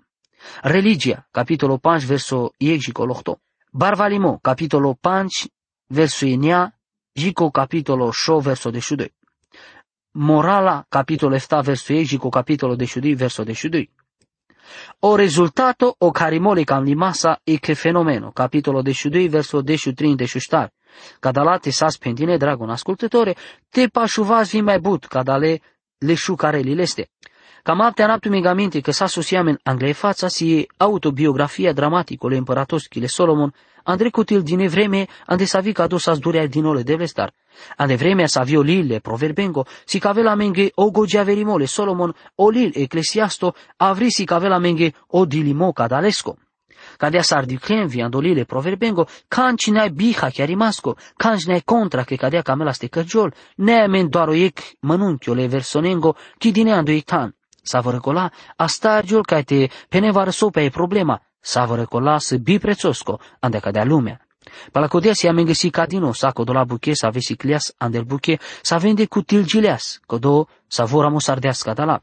Religia, 0.63 1.29
capitolo 1.31 1.79
5, 1.79 2.07
verso 2.07 2.53
8. 2.93 3.41
Barvalimo, 3.71 4.39
capitolo 4.41 4.97
5, 5.01 5.51
verso 5.87 6.27
Inea, 6.27 6.73
Gico 7.13 7.51
capitolo 7.51 8.11
6, 8.13 8.43
verso 8.43 8.71
12. 8.71 9.13
Morala, 10.13 10.87
capitolo 10.89 11.37
7, 11.37 11.63
verso 11.63 12.03
Gico 12.03 12.29
capitolo 12.31 12.75
12, 12.77 13.15
verso 13.15 13.45
12. 13.45 13.91
O 14.99 15.17
risultato 15.17 15.95
o 15.99 16.11
carimole 16.11 16.65
cam 16.65 16.85
limasa 16.85 17.41
e 17.45 17.59
che 17.59 17.75
fenomeno, 17.75 18.31
capitolo 18.33 18.83
12, 18.83 19.29
verso 19.29 19.63
13, 19.63 20.39
14. 20.39 20.73
Cadalate 21.21 21.71
sas 21.71 21.97
pendine, 21.97 22.37
dragon 22.37 22.71
ascultătore, 22.71 23.37
te 23.69 23.87
pașuvați 23.89 24.51
vi 24.51 24.61
mai 24.61 24.79
but, 24.79 25.05
cadale 25.05 25.61
le 25.99 26.15
șucare 26.15 26.59
lileste. 26.59 27.11
Cam 27.63 27.81
apte 27.81 28.03
anaptu 28.03 28.29
aminte 28.45 28.81
că 28.81 28.91
sa 28.91 29.07
sociamen 29.07 29.61
anglei 29.63 29.93
fața 29.93 30.29
si 30.29 30.67
autobiografia 30.77 31.73
dramaticole 31.73 32.37
împăratoschile 32.37 33.07
Solomon, 33.07 33.55
andre 33.89 34.11
cutil 34.11 34.43
din 34.43 34.69
vreme 34.69 35.09
ande 35.27 35.47
sa 35.47 35.61
vi 35.61 35.73
cado 35.73 35.99
sa 35.99 36.15
durea 36.15 36.47
din 36.47 36.65
ole 36.65 36.83
de 36.83 36.97
vestar. 36.97 37.33
Ande 37.77 37.97
vremea 37.97 38.27
sa 38.27 38.43
vi 38.43 38.57
olile 38.57 39.01
proverbengo, 39.01 39.67
si 39.85 39.99
cavela 39.99 40.35
menge 40.35 40.71
o 40.75 40.91
gogea 40.91 41.25
verimole. 41.25 41.67
Solomon, 41.67 42.13
olil 42.35 42.73
eclesiasto, 42.75 43.55
avri 43.77 44.11
si 44.11 44.25
cavela 44.25 44.59
menge 44.59 44.93
o 45.07 45.25
dilimo 45.25 45.73
cadalesco. 45.73 46.37
Cadea 46.97 47.23
s-ar 47.23 47.47
diclen 47.47 47.87
vi 47.89 48.01
andolile 48.01 48.45
proverbengo, 48.45 49.07
canci 49.29 49.71
ne-ai 49.71 49.91
biha 49.91 50.31
chiar 50.31 50.49
rimasco, 50.49 50.97
canci 51.17 51.47
ne-ai 51.47 51.65
contra 51.65 52.05
che 52.05 52.17
cadea 52.17 52.43
camela 52.43 52.73
ste 52.73 52.89
cărgiol, 52.89 53.33
ne 53.57 53.87
men 53.89 54.09
doar 54.09 54.29
o 54.29 54.35
ec 54.35 54.77
mănunchiole 54.81 55.49
versonengo, 55.49 56.17
chi 56.39 56.51
dineando 56.53 56.93
ictan 56.93 57.35
savărăcola, 57.63 58.31
astargiul 58.57 59.25
ca 59.25 59.43
te 59.43 59.69
penevară 59.89 60.31
sopa 60.31 60.61
e 60.61 60.69
problema, 60.69 61.21
savărăcola 61.49 62.19
să 62.19 62.37
bi 62.37 62.59
prețosco, 62.59 63.19
ande 63.41 63.59
cadea 63.59 63.85
lumea. 63.85 64.21
Palacodea 64.73 65.13
si 65.13 65.29
amen 65.29 65.45
găsi 65.45 65.71
cadino, 65.71 66.13
sa 66.13 66.31
codo 66.31 66.53
la 66.53 66.65
buche, 66.65 66.93
sa 66.95 67.09
vesi 67.09 67.37
clias, 67.37 67.75
andel 67.77 68.03
buche, 68.03 68.39
sa 68.63 68.77
vende 68.77 69.07
cu 69.07 69.23
tilgileas, 69.23 70.01
codo 70.07 70.49
sa 70.67 70.85
vora 70.85 71.09
musardeasca 71.09 71.73
da 71.73 71.85
la. 71.85 72.01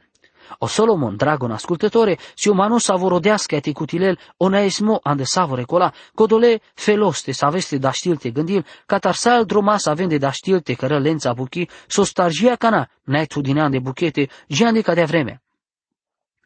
O 0.57 0.67
Solomon, 0.67 1.15
dragon 1.15 1.51
ascultătore, 1.51 2.17
si 2.35 2.49
umano 2.49 2.77
savorodească 2.77 3.59
te 3.59 3.71
cutilel, 3.71 4.19
ona 4.37 4.59
esmo 4.59 4.99
ande 5.03 5.23
savore 5.23 5.63
cola, 5.63 5.93
codole 6.13 6.61
feloste 6.73 7.31
sa 7.31 7.49
veste 7.49 7.77
da 7.77 7.91
știlte 7.91 8.29
gândil, 8.29 8.65
catarsal 8.85 9.45
droma 9.45 9.77
sa 9.77 9.93
vende 9.93 10.17
da 10.17 10.31
știlte 10.31 10.73
cără 10.73 10.99
lența 10.99 11.33
buchi, 11.33 11.67
so 11.87 12.03
stargia 12.03 12.55
cana, 12.55 12.89
n-ai 13.03 13.25
tu 13.25 13.41
din 13.41 13.69
de 13.69 13.79
buchete, 13.79 14.29
jean 14.47 14.73
de 14.73 14.81
cadea 14.81 15.05
vremea. 15.05 15.41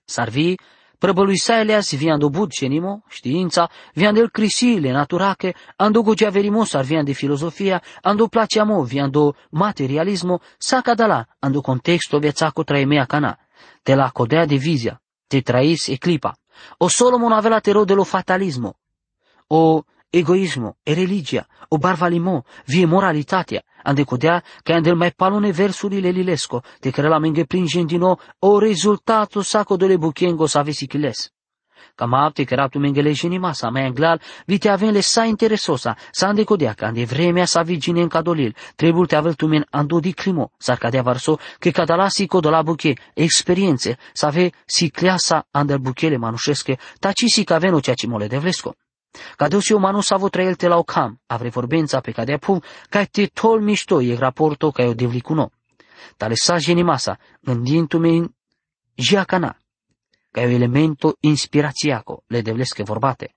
Sarvi, 0.06 0.56
prăbăluisaeleas 1.00 1.94
vian 1.94 2.20
do 2.20 2.29
budcenimo, 2.29 3.03
știința, 3.08 3.70
vian 3.94 4.13
del 4.13 4.29
crisile 4.29 4.91
naturache, 4.91 5.53
ando 5.75 6.01
gogeaverimo 6.01 6.63
sar 6.63 6.84
vian 6.84 7.06
de 7.06 7.13
filosofia, 7.13 7.82
ando 8.01 8.27
placeamo 8.27 8.84
vian 8.84 9.10
do 9.12 9.34
materialismo, 9.50 10.39
saca 10.58 10.94
da 10.94 11.06
la, 11.08 11.27
ando 11.39 11.62
contexto 11.62 12.20
viațaco 12.20 12.63
traemea 12.63 13.06
cana, 13.06 13.38
de 13.84 13.96
la 13.96 14.10
codea 14.10 14.46
de 14.46 14.56
vizia, 14.56 15.01
te 15.27 15.41
trais 15.41 15.88
e 15.88 15.96
clipa. 15.96 16.38
O 16.77 16.89
Solomon 16.89 17.32
avea 17.32 17.60
te 17.60 17.72
de 17.86 17.94
lo 17.94 18.03
fatalismo, 18.03 18.75
o 19.48 19.84
egoismo, 20.12 20.78
e 20.84 20.94
religia, 20.94 21.48
o 21.70 21.78
barvalimo, 21.78 22.44
vie 22.66 22.86
moralitatea, 22.86 23.62
ande 23.84 24.06
codea 24.06 24.44
che 24.63 24.74
andel 24.74 24.96
mai 24.96 25.13
palone 25.13 25.51
versurile 25.51 26.12
lilesco, 26.12 26.63
te 26.80 26.92
care 26.92 27.08
la 27.08 27.20
menge 27.20 27.46
nou 27.98 28.18
o 28.39 28.60
risultato 28.60 29.42
sacco 29.44 29.78
dole 29.78 29.98
buchiengo 29.98 30.48
sa 30.48 30.63
vesi 30.63 30.88
chiles. 30.88 31.32
Cam 31.96 32.13
apte 32.13 32.44
că 32.44 32.56
raptu 32.56 32.80
mengeleș 32.80 33.20
jenima 33.20 33.54
sa 33.54 33.70
mai 33.70 33.86
anglal, 33.86 34.22
vite 34.46 34.70
aven 34.70 34.92
le 34.92 35.00
sa 35.00 35.24
interesosa, 35.24 35.98
sa 36.12 36.28
ande 36.28 36.44
codea 36.44 36.74
că 36.74 36.86
ande 36.86 37.04
vremea 37.04 37.46
sa 37.46 37.62
vigine 37.62 38.01
în 38.01 38.08
cadolil, 38.08 38.56
trebuie 38.75 39.06
te 39.06 39.16
avel 39.16 39.34
tumen 39.34 39.66
ando 39.70 40.00
di 40.00 40.12
crimo, 40.12 40.51
sar 40.58 40.78
cadea 40.78 41.01
varso, 41.01 41.39
că 41.60 41.70
cadala 41.70 42.08
si 42.08 42.25
codola 42.25 42.62
buche, 42.62 42.94
experiențe, 43.13 43.98
sa 44.13 44.28
ave 44.28 44.51
si 44.66 44.89
cleasa 44.89 45.48
andel 45.51 45.78
buchele 45.78 46.18
manușesche, 46.18 46.78
taci 47.00 47.24
si 47.25 47.44
că 47.44 47.54
aveno 47.54 47.80
ceea 47.80 47.96
ce 47.96 48.08
mole 48.08 48.28
de 48.28 48.38
vlesco. 48.38 48.75
Cadus 49.36 49.70
umano 49.70 50.01
savo 50.01 50.30
traelte 50.30 50.68
la 50.68 50.78
okam, 50.78 51.22
avre 51.25 51.50
vorbența 51.50 52.00
pe 52.00 52.12
cadea 52.12 52.38
pum, 52.38 52.62
ca 52.89 53.04
te 53.06 53.25
tol 53.25 53.62
mișto 53.62 54.01
e 54.01 54.16
raporto 54.16 54.72
ca 54.72 54.84
eu 54.84 54.94
devlicuno. 54.94 55.51
Tale 56.18 56.36
sa 56.36 56.58
genimasa, 56.58 57.20
gândindu-me 57.42 58.30
jiacana, 58.96 59.58
ca 60.32 60.42
eu 60.42 60.50
elemento 60.50 61.18
inspirațiaco, 61.20 62.24
le 62.28 62.42
devlesche 62.42 62.84
vorbate. 62.84 63.36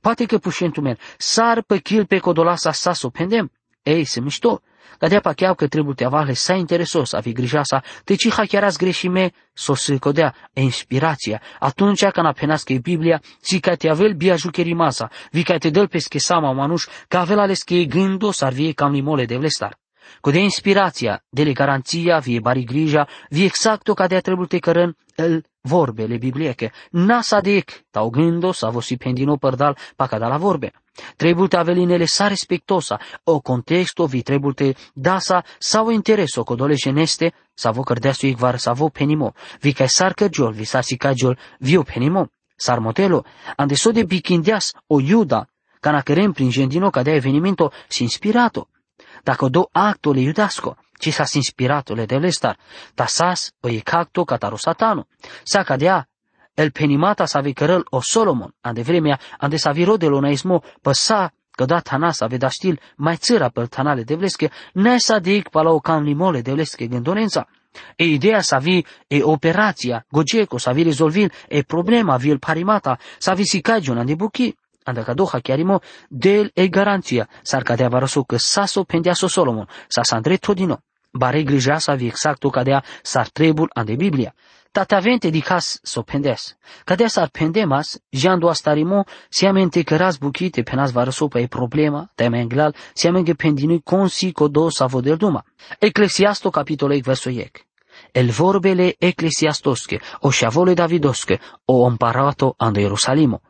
Poate 0.00 0.26
că 0.26 0.38
pușentumen, 0.38 0.98
sar 1.18 1.62
pe 1.62 1.78
chil 1.78 2.06
pe 2.06 2.18
codolasa 2.18 2.72
sa 2.72 2.92
pendem, 3.12 3.50
ei, 3.82 4.04
se 4.04 4.20
mișto, 4.20 4.62
Cadea 4.98 5.20
pacheau 5.20 5.54
că 5.54 5.66
trebuie 5.66 5.94
te 5.94 6.04
avale 6.04 6.32
sa 6.32 6.54
interesos, 6.54 7.12
avi 7.12 7.32
grijasa, 7.32 7.82
te 8.04 8.14
ci 8.14 8.30
hachiaras 8.30 8.76
greșime, 8.76 9.32
so 9.52 9.74
se 9.74 9.98
codea, 9.98 10.34
e 10.52 10.60
inspirația. 10.60 11.42
Atunci 11.58 12.04
când 12.04 12.26
apenască 12.26 12.72
e 12.72 12.78
Biblia, 12.78 13.20
si 13.40 13.60
ca 13.60 13.74
te 13.74 13.88
avel 13.88 14.12
bia 14.12 14.36
jucherimasa, 14.36 15.10
vi 15.30 15.42
ca 15.42 15.58
te 15.58 15.70
dăl 15.70 15.88
pesche 15.88 16.18
sama 16.18 16.52
manuș, 16.52 16.84
ca 17.08 17.20
avel 17.20 17.38
ales 17.38 17.62
că 17.62 17.74
e 17.74 17.84
gândo 17.84 18.30
ar 18.40 18.52
vie 18.52 18.72
cam 18.72 18.92
limole 18.92 19.24
de 19.24 19.36
vlestar. 19.36 19.78
Codea 20.20 20.40
inspirația, 20.40 21.24
dele 21.28 21.52
garanția, 21.52 22.18
vie 22.18 22.40
bari 22.40 22.64
grija, 22.64 23.08
vie 23.28 23.44
exacto 23.44 23.94
ca 23.94 24.06
de 24.06 24.20
trebuie 24.20 24.46
te 24.46 24.58
cărân, 24.58 24.96
el 25.16 25.44
vorbele 25.64 26.18
biblieche. 26.18 26.72
Nasa 26.90 27.40
dec, 27.40 27.84
tau 27.90 28.10
gândo, 28.10 28.52
sa 28.52 28.70
vosi 28.70 28.96
pendino 28.96 29.36
părdal, 29.36 29.76
pa 29.96 30.06
ca 30.06 30.18
da 30.18 30.28
la 30.28 30.36
vorbe. 30.36 30.72
Trebuie 31.16 31.48
avelinele 31.56 32.04
sa 32.04 32.28
respectosa, 32.28 33.00
o 33.24 33.40
contexto 33.40 34.06
vi 34.06 34.22
trebuie 34.22 34.74
dasa 34.92 35.44
sau 35.58 35.90
intereso 35.90 36.44
codole 36.44 36.74
geneste, 36.74 37.32
sa 37.54 37.70
vo 37.70 37.82
cărdeasu 37.82 38.26
igvar 38.26 38.58
sa 38.58 38.72
vo 38.72 38.88
penimo, 38.88 39.34
vi 39.60 39.72
ca 39.72 39.86
sar 39.86 40.14
cărgiol, 40.14 40.52
vi 40.52 40.64
sar 40.64 40.82
si 40.82 40.96
cărgiol, 40.96 41.38
vi 41.58 41.76
o 41.76 41.82
penimo. 41.82 42.28
Sar 42.56 42.78
modelo, 42.78 43.24
ande 43.56 43.74
so 43.74 43.90
de 43.90 44.04
bichindeas 44.04 44.74
o 44.86 45.00
iuda, 45.00 45.48
cana 45.80 46.02
cărem 46.02 46.32
prin 46.32 46.50
gendino 46.50 46.90
ca 46.90 47.02
de 47.02 47.14
evenimento 47.14 47.72
si 47.88 48.02
inspirato. 48.02 48.68
Dacă 49.24 49.48
do 49.48 49.68
actole 49.72 50.20
iudasco, 50.20 50.76
ci 50.98 51.10
sas 51.10 51.34
inspirato 51.34 51.94
le 51.94 52.06
deve 52.06 52.30
star, 52.30 52.56
ta 52.94 53.06
sas 53.06 53.52
o 53.60 53.68
e 53.68 53.82
cacto 53.82 54.24
cataro 54.24 54.56
satano, 54.56 55.06
sa 55.42 55.62
cadea 55.62 56.06
el 56.54 56.70
penimata 56.70 57.26
sa 57.26 57.42
cărăl 57.52 57.84
o 57.90 58.00
Solomon, 58.00 58.54
ande 58.60 58.82
vremea, 58.82 59.18
ande 59.38 59.56
sa 59.56 59.72
viro 59.72 59.96
de 59.96 60.06
lonaismo, 60.06 60.62
păsa 60.82 61.32
că 61.50 61.64
da 61.64 61.80
tana 61.80 62.10
sa 62.10 62.26
veda 62.26 62.48
stil 62.48 62.80
mai 62.96 63.16
țăra 63.16 63.48
pe 63.48 63.66
tanale 63.66 64.02
de 64.02 64.14
vlesche, 64.14 64.50
ne 64.72 64.98
sa 64.98 65.18
dic 65.18 65.48
pala 65.48 65.70
o 65.70 65.78
cam 65.78 66.02
limole 66.02 66.40
de 66.40 66.52
vlesche 66.52 66.86
gândonența. 66.86 67.46
E 67.96 68.04
ideea 68.04 68.40
sa 68.40 68.58
vi 68.58 68.84
e 69.08 69.22
operația, 69.22 70.06
gogeco 70.10 70.58
sa 70.58 70.72
vi 70.72 70.82
rezolvil 70.82 71.32
e 71.48 71.62
problema 71.62 72.16
vi 72.16 72.30
el 72.30 72.38
parimata, 72.38 72.98
sa 73.18 73.34
vi 73.34 73.44
si 73.44 73.60
cagiona 73.60 74.04
de 74.04 74.14
buchi, 74.14 74.56
anda 74.84 75.02
ca 75.02 75.14
doha 75.14 75.40
chiarimo 75.40 75.80
del 76.08 76.50
e 76.54 76.68
garanția, 76.68 77.28
sar 77.42 77.62
cadea 77.62 77.88
varaso 77.88 78.22
că 78.22 78.36
saso 78.36 78.84
pendeaso 78.84 79.26
Solomon, 79.26 79.68
sa 79.88 80.02
sa 80.02 80.16
andre 80.16 80.36
todino, 80.36 80.82
bare 81.12 81.42
grija 81.42 81.78
sa 81.78 81.94
vi 81.94 82.06
exacto 82.06 82.50
cadea 82.50 82.84
sar 83.02 83.28
trebul 83.28 83.70
ande 83.72 83.94
Biblia. 83.96 84.34
Tatavente 84.74 85.30
di 85.30 85.40
cas 85.40 85.78
so 85.82 86.02
pendes. 86.02 86.56
Cadea 86.84 87.08
sar 87.08 87.30
pendemas, 87.30 88.00
jando 88.10 88.48
astarimo, 88.48 89.04
siamente 89.28 89.84
căras 89.84 90.18
buchite 90.18 90.62
penas 90.62 90.90
varaso 90.92 91.28
pe 91.28 91.46
problema, 91.46 92.10
tema 92.16 92.38
englal, 92.38 92.74
siamente 92.92 93.34
pendinui 93.34 93.82
consi 93.82 94.32
codo 94.32 94.70
sa 94.70 94.86
vodel 94.86 95.16
duma. 95.16 95.44
Eclesiasto 95.78 96.50
capitolei 96.50 97.00
verso 97.02 97.30
iec. 97.30 97.64
El 98.10 98.32
vorbele 98.32 98.96
eclesiastosche, 98.98 100.00
o 100.20 100.30
șavole 100.30 100.74
davidosche, 100.74 101.40
o 101.66 101.86
împarato 101.86 102.54
ande 102.56 102.80
Ierusalimo. 102.80 103.40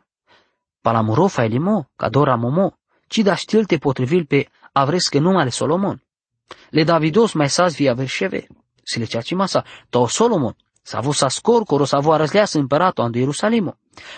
Palamuro 0.84 1.28
failimo, 1.28 1.88
cadora 1.96 2.36
momo, 2.36 2.76
ci 3.08 3.22
da 3.22 3.34
știlte 3.34 3.78
potrivil 3.78 4.26
pe 4.26 4.48
avresche 4.72 5.18
numele 5.18 5.50
Solomon. 5.50 6.02
Le 6.70 6.84
Davidos 6.84 7.32
mai 7.32 7.48
sas 7.48 7.74
via 7.74 7.94
verșeve, 7.94 8.46
si 8.82 8.98
le 8.98 9.04
ceaci 9.04 9.34
masa, 9.34 9.64
to 9.88 10.06
Solomon, 10.06 10.56
s-a 10.82 10.98
avut 10.98 11.14
sa 11.14 11.28
scor, 11.28 11.62
coro 11.62 11.84
s-a 11.84 11.96
avut 11.96 12.12
arăzleas 12.12 12.52
împăratul 12.52 13.04
ande 13.04 13.18
Ierusalimo. 13.18 13.74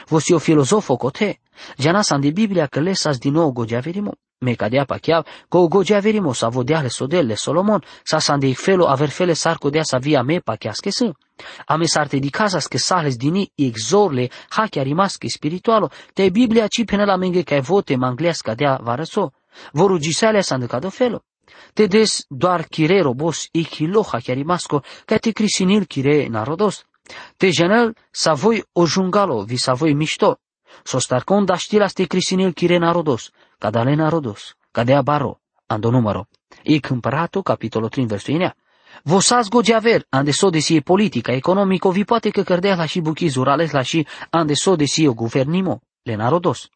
Vosi 0.07 0.33
o 0.33 0.39
filozofo 0.39 0.97
kote, 0.97 1.41
jana 1.77 2.03
sandi 2.03 2.33
Biblia 2.33 2.67
că 2.67 2.81
lesas 2.81 3.19
din 3.19 3.33
nou 3.33 3.53
gojaverimo. 3.53 4.13
Me 4.39 4.55
cadea 4.55 4.85
pa 4.85 4.97
chiav, 4.97 5.27
că 5.49 5.57
o 5.57 5.69
gojaverimo 5.69 6.33
sa 6.33 6.49
vodea 6.49 6.81
le 6.81 6.89
sodel 6.89 7.27
le 7.27 7.35
Solomon, 7.35 7.83
sa 8.05 8.19
sandi 8.19 8.55
felo 8.55 8.87
aver 8.87 9.09
fele 9.09 9.33
sar 9.33 9.57
codea 9.57 9.83
sa 9.83 9.99
via 9.99 10.23
me 10.23 10.39
pa 10.39 10.57
chiasche 10.57 10.91
să. 10.91 11.13
Amesarte 11.67 12.19
di 12.19 12.31
casa 12.31 12.59
scăsales 12.59 13.17
dini 13.17 13.53
exorle, 13.55 14.31
ha 14.49 14.67
chiar 14.67 14.85
rimască 14.85 15.27
spiritualo, 15.29 15.91
te 16.13 16.31
Biblia 16.31 16.67
ci 16.67 16.85
până 16.85 17.05
la 17.05 17.17
menge 17.17 17.43
ca 17.43 17.61
vote 17.61 17.97
mangliasca 17.97 18.55
dea 18.55 18.79
varăso, 18.83 19.33
vorugisalea 19.73 20.41
s-a 20.41 20.55
îndăcat 20.55 20.93
felo. 20.93 21.23
Te 21.73 21.87
des 21.87 22.25
doar 22.29 22.63
chire 22.63 23.01
robos 23.01 23.49
e 23.53 23.63
chiloha 23.63 24.19
chiar 24.19 24.37
rimasco, 24.37 24.83
ca 25.05 25.17
te 25.17 25.31
crisinil 25.31 25.85
chire 25.85 26.27
narodos. 26.29 26.85
Te 27.37 27.51
genel 27.51 27.95
sa 28.11 28.33
voi 28.35 28.65
o 28.73 28.87
jungalo, 28.87 29.43
vi 29.43 29.57
sa 29.57 29.75
voi 29.75 29.95
mișto. 29.95 30.39
Sostarcon 30.83 31.45
da 31.45 31.57
știlas 31.57 31.93
te 31.93 32.05
crisinil 32.05 32.53
chire 32.53 32.79
narodos, 32.79 33.31
ca 33.59 33.71
dale 33.71 33.95
narodos, 33.95 34.57
ca 34.71 34.85
dea 34.85 35.03
baro, 35.03 35.41
ando 35.67 35.91
număro. 35.91 36.27
Ic 36.63 36.91
împăratul, 36.91 37.43
capitolul 37.43 37.89
3, 37.89 38.07
versul 38.07 38.35
9. 38.35 38.53
Vosaz 39.05 39.49
gođaver, 39.49 40.03
ande 40.11 40.33
sode 40.33 40.61
si 40.61 40.75
je 40.75 40.81
politica, 40.81 41.33
economico, 41.33 41.91
vi 41.91 42.05
poate 42.05 42.31
că 42.31 42.43
cărdea 42.43 42.87
și 42.87 43.01
buchizu, 43.01 43.43
rales 43.43 43.71
la 43.71 43.83
și 43.83 44.07
ande 44.31 44.55
sode 44.55 44.85
si 44.85 45.03
je 45.03 45.09
guvernimo, 45.09 45.81
le 46.03 46.17
narodos. 46.17 46.69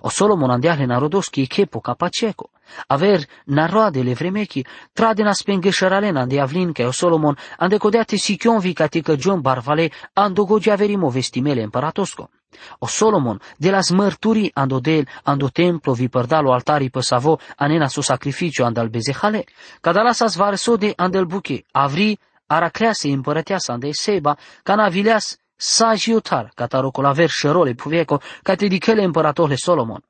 O 0.00 0.08
solo 0.08 0.36
monandial 0.36 0.78
le 0.78 0.86
narodos 0.86 1.28
ki 1.28 1.46
kepo 1.46 1.80
capaceco. 1.80 2.50
Aver 2.86 3.20
naroade 3.44 4.02
le 4.02 4.14
vremechi, 4.14 4.64
trade 4.92 5.22
na 5.22 5.32
spengășăralen 5.32 6.16
ande 6.16 6.40
avlinca 6.40 6.86
o 6.86 6.90
solomon, 6.90 7.36
ande 7.58 7.76
codeate 7.76 8.16
si 8.16 8.36
chionvi 8.36 8.72
ca 8.72 8.88
John 9.18 9.40
barvale, 9.40 9.90
ando 10.12 10.44
gođaverimo 10.44 11.08
vestimele 11.10 11.62
împăratosco. 11.62 12.30
O 12.78 12.86
Solomon, 12.86 13.40
de 13.56 13.70
las 13.70 13.90
mărturii 13.90 14.50
ando 14.54 14.80
del, 14.80 15.08
ando 15.22 15.48
templo 15.48 15.92
vi 15.92 16.08
părdalo 16.08 16.52
altarii 16.52 16.90
pe 16.90 17.00
savo, 17.00 17.38
anena 17.56 17.88
su 17.88 18.00
sacrificiu 18.00 18.64
andal 18.64 18.88
bezehale, 18.88 19.44
cadala 19.80 20.12
sas 20.12 20.34
varso 20.34 20.76
de 20.76 20.92
andel 20.96 21.24
buche, 21.24 21.64
avri 21.70 22.18
araclease 22.46 23.08
împărăteasa 23.08 23.72
ande 23.72 23.92
seba, 23.92 24.36
cana 24.62 24.88
vileas 24.88 25.38
sagiotar, 25.56 26.52
catarocol 26.54 27.04
aver 27.04 27.28
șerole 27.28 27.72
puveco, 27.72 28.20
ca 28.42 28.54
te 28.54 28.66
dichele 28.66 29.02
împăratole 29.02 29.54
Solomon. 29.56 30.04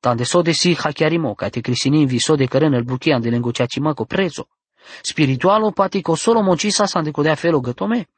Tande 0.00 0.24
so 0.24 0.42
de 0.42 0.52
si 0.52 0.76
hachiarimo, 0.76 1.34
ca 1.34 1.48
te 1.48 1.60
crisinin 1.60 2.06
vi 2.06 2.18
so 2.18 2.36
de 2.36 2.46
cărân 2.46 2.72
el 2.72 2.84
buche 2.84 3.12
ande 3.12 3.28
lengoceacimaco 3.28 4.04
prezo. 4.04 4.48
Spiritualo 5.02 5.70
patico 5.70 6.14
Solomon 6.14 6.56
cisa 6.56 6.86
sa 6.86 6.98
ande 6.98 7.10
codea 7.10 7.34
felo 7.34 7.60
gătome. 7.60 8.08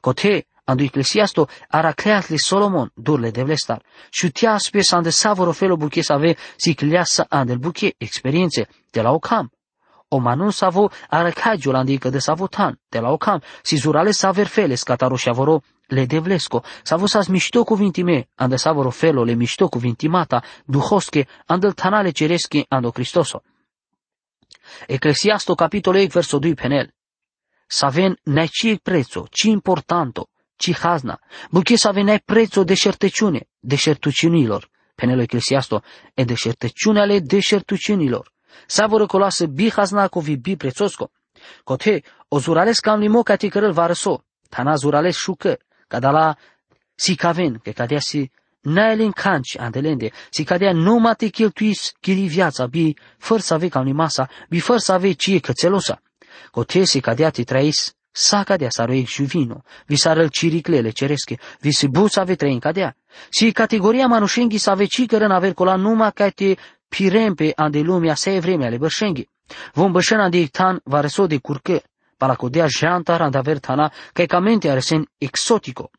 Cote, 0.00 0.46
ando 0.70 0.82
Eclesiasto 0.82 1.48
aracleat 1.68 2.28
le 2.28 2.36
Solomon, 2.38 2.90
durle 2.94 3.30
de 3.30 3.42
vlestar. 3.42 3.82
Șutia 4.10 4.56
spes 4.58 4.92
ande 4.92 5.10
savoro 5.10 5.52
felo 5.52 5.76
buche 5.76 6.02
să 6.02 6.12
ave 6.12 6.36
si 6.56 6.74
cliasa 6.74 7.26
ande 7.28 7.56
buche 7.56 7.94
experiențe 7.98 8.68
de 8.90 9.00
la 9.00 9.10
ocam. 9.10 9.50
O 10.08 10.18
manun 10.18 10.50
savo 10.50 10.90
aracagio 11.08 11.76
ande 11.76 11.96
că 11.96 12.10
de 12.10 12.18
savotan, 12.18 12.80
de 12.88 12.98
la 12.98 13.10
ocam, 13.10 13.42
si 13.62 13.76
zurale 13.76 14.10
saver 14.10 14.46
feles 14.46 14.82
cataro 14.82 15.16
șavoro 15.16 15.62
le 15.86 16.06
devlesco, 16.06 16.62
savo 16.82 17.06
sas 17.06 17.26
mișto 17.26 17.64
cuvintime, 17.64 18.28
ande 18.34 18.56
savoro 18.56 18.90
felo 18.90 19.24
le 19.24 19.34
mișto 19.34 19.68
cuvintimata, 19.68 20.42
duhosche, 20.64 21.26
ande 21.46 21.70
tanale 21.70 22.10
ceresche 22.10 22.64
ando 22.68 22.90
Cristoso. 22.90 23.42
Eclesiasto 24.86 25.54
capitolo 25.54 25.98
8 25.98 26.12
verso 26.12 26.38
2 26.38 26.54
penel. 26.54 26.92
Saven 27.66 28.16
neci 28.24 28.78
prezzo, 28.82 29.26
ci 29.30 29.48
importanto, 29.48 30.28
ci 30.60 30.76
hazna, 30.76 31.20
buche 31.50 31.76
să 31.76 31.88
aveai 31.88 32.20
prețul 32.24 32.64
deșertăciune, 32.64 33.48
deșertuciunilor. 33.60 34.68
Penelo 34.94 35.22
Eclesiasto 35.22 35.82
e 36.14 36.24
deșertăciune 36.24 37.00
ale 37.00 37.18
deșertuciunilor. 37.18 38.32
Savoro 38.66 39.06
colasă 39.06 39.46
bi 39.46 39.70
hazna 39.70 40.08
co 40.08 40.20
vi 40.20 40.36
bi 40.36 40.56
prețosco. 40.56 41.10
Cote, 41.64 42.02
o 42.28 42.38
zurales 42.38 42.78
cam 42.78 43.00
limo 43.00 43.22
ca 43.22 43.36
ticărăl 43.36 43.72
varăso, 43.72 44.24
tana 44.48 44.74
zurales 44.74 45.16
șucă, 45.16 45.58
ca 45.88 45.98
da 45.98 46.10
la 46.10 46.36
si 46.94 47.14
caven, 47.14 47.58
că 47.62 47.70
cadea 47.70 47.98
si 47.98 48.30
naelin 48.60 49.10
canci 49.10 49.56
andelende, 49.58 50.10
si 50.30 50.44
cadea 50.44 50.72
numai 50.72 51.14
te 51.14 51.28
cheltuis 51.28 51.92
chiri 52.00 52.26
viața, 52.26 52.66
bi 52.66 52.94
fără 53.18 53.40
să 53.40 53.54
avei 53.54 53.68
ca 53.68 53.80
masa, 53.80 54.28
bi 54.48 54.60
fără 54.60 54.78
să 54.78 54.92
avei 54.92 55.14
cie 55.14 55.38
cățelosa. 55.38 56.02
Cote 56.50 56.84
si 56.84 57.00
cadea 57.00 57.30
ti 57.30 57.44
trăis, 57.44 57.94
sa 58.12 58.44
cadea 58.44 58.70
sa 58.70 58.84
roiec 58.84 59.08
juvino, 59.08 59.62
vi 59.86 59.96
sa 59.96 60.12
răl 60.12 60.28
ciriclele 60.28 60.90
ceresche, 60.90 61.38
vi 61.60 61.72
si 61.72 61.88
buța 61.88 62.24
ve 62.24 62.34
trăin 62.34 62.58
cadea. 62.58 62.96
Si 63.30 63.52
categoria 63.52 64.06
manușenghi 64.06 64.58
sa 64.58 64.74
ve 64.74 64.84
cicără 64.84 65.32
aver 65.32 65.54
cola 65.54 65.76
numai 65.76 66.12
ca 66.12 66.28
te 66.28 66.56
pirempe 66.88 67.52
ande 67.56 67.80
lumea 67.80 68.14
se 68.14 68.38
vreme 68.38 68.66
ale 68.66 68.76
bărșenghi. 68.76 69.28
Vom 69.72 69.92
bășena 69.92 70.28
de 70.28 70.46
tan 70.46 70.80
va 70.84 71.00
reso 71.00 71.26
de 71.26 71.38
curcă, 71.38 71.82
para 72.16 72.34
codea 72.34 72.66
jantar 72.66 73.20
and 73.20 73.34
aver 73.34 73.58
tana, 73.58 73.92
ca 74.12 74.26
camente 74.26 74.68
aresen 74.68 75.06
exotico. 75.18 75.90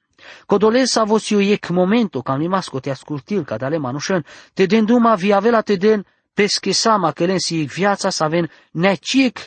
Codolesa 0.46 1.04
vos 1.04 1.30
io 1.30 1.40
ec 1.40 1.70
momento, 1.70 2.22
cam 2.22 2.40
limasco 2.40 2.80
te 2.80 2.90
ascultil 2.90 3.44
ca 3.44 3.58
dale 3.58 3.78
manușen, 3.78 4.26
te 4.54 4.66
den 4.66 4.86
duma 4.86 5.16
vi 5.16 5.34
avela 5.34 5.62
te 5.62 5.76
den 5.76 6.06
pesche 6.34 6.72
sama 6.72 7.12
că 7.12 7.26
len 7.26 7.40
si 7.40 7.64
viața 7.64 8.10
să 8.10 8.24
aven 8.24 8.50
neciec 8.72 9.40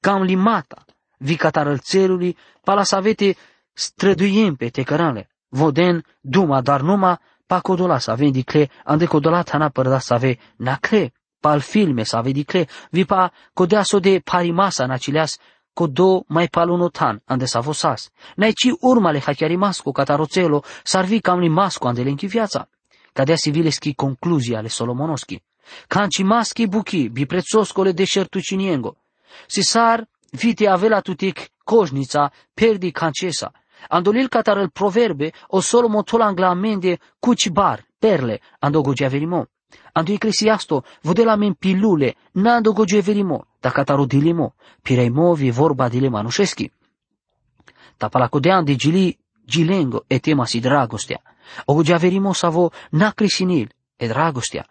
cam 0.00 0.22
limata, 0.22 0.84
vi 1.22 1.36
catarălțelului, 1.36 2.36
pala 2.64 2.82
să 2.82 2.96
avete 2.96 3.36
străduiem 3.72 4.54
pe 4.54 4.68
te 4.68 4.82
cărale. 4.82 5.30
Voden 5.48 6.04
duma, 6.20 6.60
dar 6.60 6.80
numa, 6.80 7.20
pa 7.46 7.60
codola 7.60 7.98
să 7.98 8.10
avem 8.10 8.30
dicle, 8.30 8.70
ande 8.84 9.06
codola 9.06 9.42
tana 9.42 9.68
părda 9.68 9.98
să 9.98 10.14
ave 10.14 10.38
nacle, 10.56 11.12
pal 11.40 11.60
filme 11.60 12.02
să 12.02 12.16
ave 12.16 12.30
dicle, 12.30 12.68
vi 12.90 13.04
pa 13.04 13.32
codea 13.52 13.82
so 13.82 13.98
de 13.98 14.20
parimasa 14.24 14.86
nacileas, 14.86 15.38
codo 15.72 16.24
mai 16.26 16.46
palunotan, 16.48 17.22
ande 17.24 17.44
sa 17.44 17.60
vosas. 17.60 18.10
Nai 18.36 18.52
ci 18.52 18.68
urmale 18.80 19.18
hachiarimasco 19.18 19.92
catarocelo, 19.92 20.62
sarvi 20.82 21.20
cam 21.20 21.38
limasco 21.38 21.88
ande 21.88 22.02
lenchi 22.02 22.26
viața. 22.26 22.68
Cadea 23.12 23.36
civileschi 23.36 23.94
concluzia 23.94 24.58
ale 24.58 24.68
Solomonoschi. 24.68 25.42
Canci 25.86 26.22
maschi 26.22 26.66
buchi, 26.66 27.08
bi 27.08 27.26
prețoscole 27.26 27.92
deșertuciniengo. 27.92 28.96
Si 29.46 29.62
sar 29.62 30.08
vite 30.30 30.68
avela 30.68 31.00
tutic 31.00 31.50
coșnița, 31.64 32.32
perdi 32.54 32.90
cancesa. 32.90 33.52
Andolil 33.88 34.28
catarel 34.28 34.68
proverbe, 34.68 35.32
o 35.46 35.60
solo 35.60 35.88
motola 35.88 36.24
anglamende 36.26 36.98
cucibar, 37.18 37.84
perle, 37.98 38.40
ando 38.58 38.80
gogeaverimo. 38.82 39.46
Ando 39.92 40.12
eclesiasto, 40.12 40.84
vodela 41.02 41.36
men 41.36 41.54
pilule, 41.54 42.16
nando 42.32 42.72
gogeaverimo, 42.72 43.46
da 43.60 43.70
cataro 43.70 44.04
dilimo, 44.04 44.54
pireimo 44.82 45.34
vi 45.34 45.50
vorba 45.50 45.88
dile 45.88 46.08
manușeschi. 46.08 46.70
Tapalacodean 47.96 48.64
de 48.64 48.74
gili 48.74 49.18
gilengo 49.46 50.04
e 50.06 50.18
tema 50.18 50.46
si 50.46 50.60
dragostea. 50.60 51.20
O 51.64 51.74
gogeaverimo 51.74 52.32
savo 52.32 52.70
nacrisinil 52.90 53.68
e 53.96 54.06
dragostea. 54.06 54.64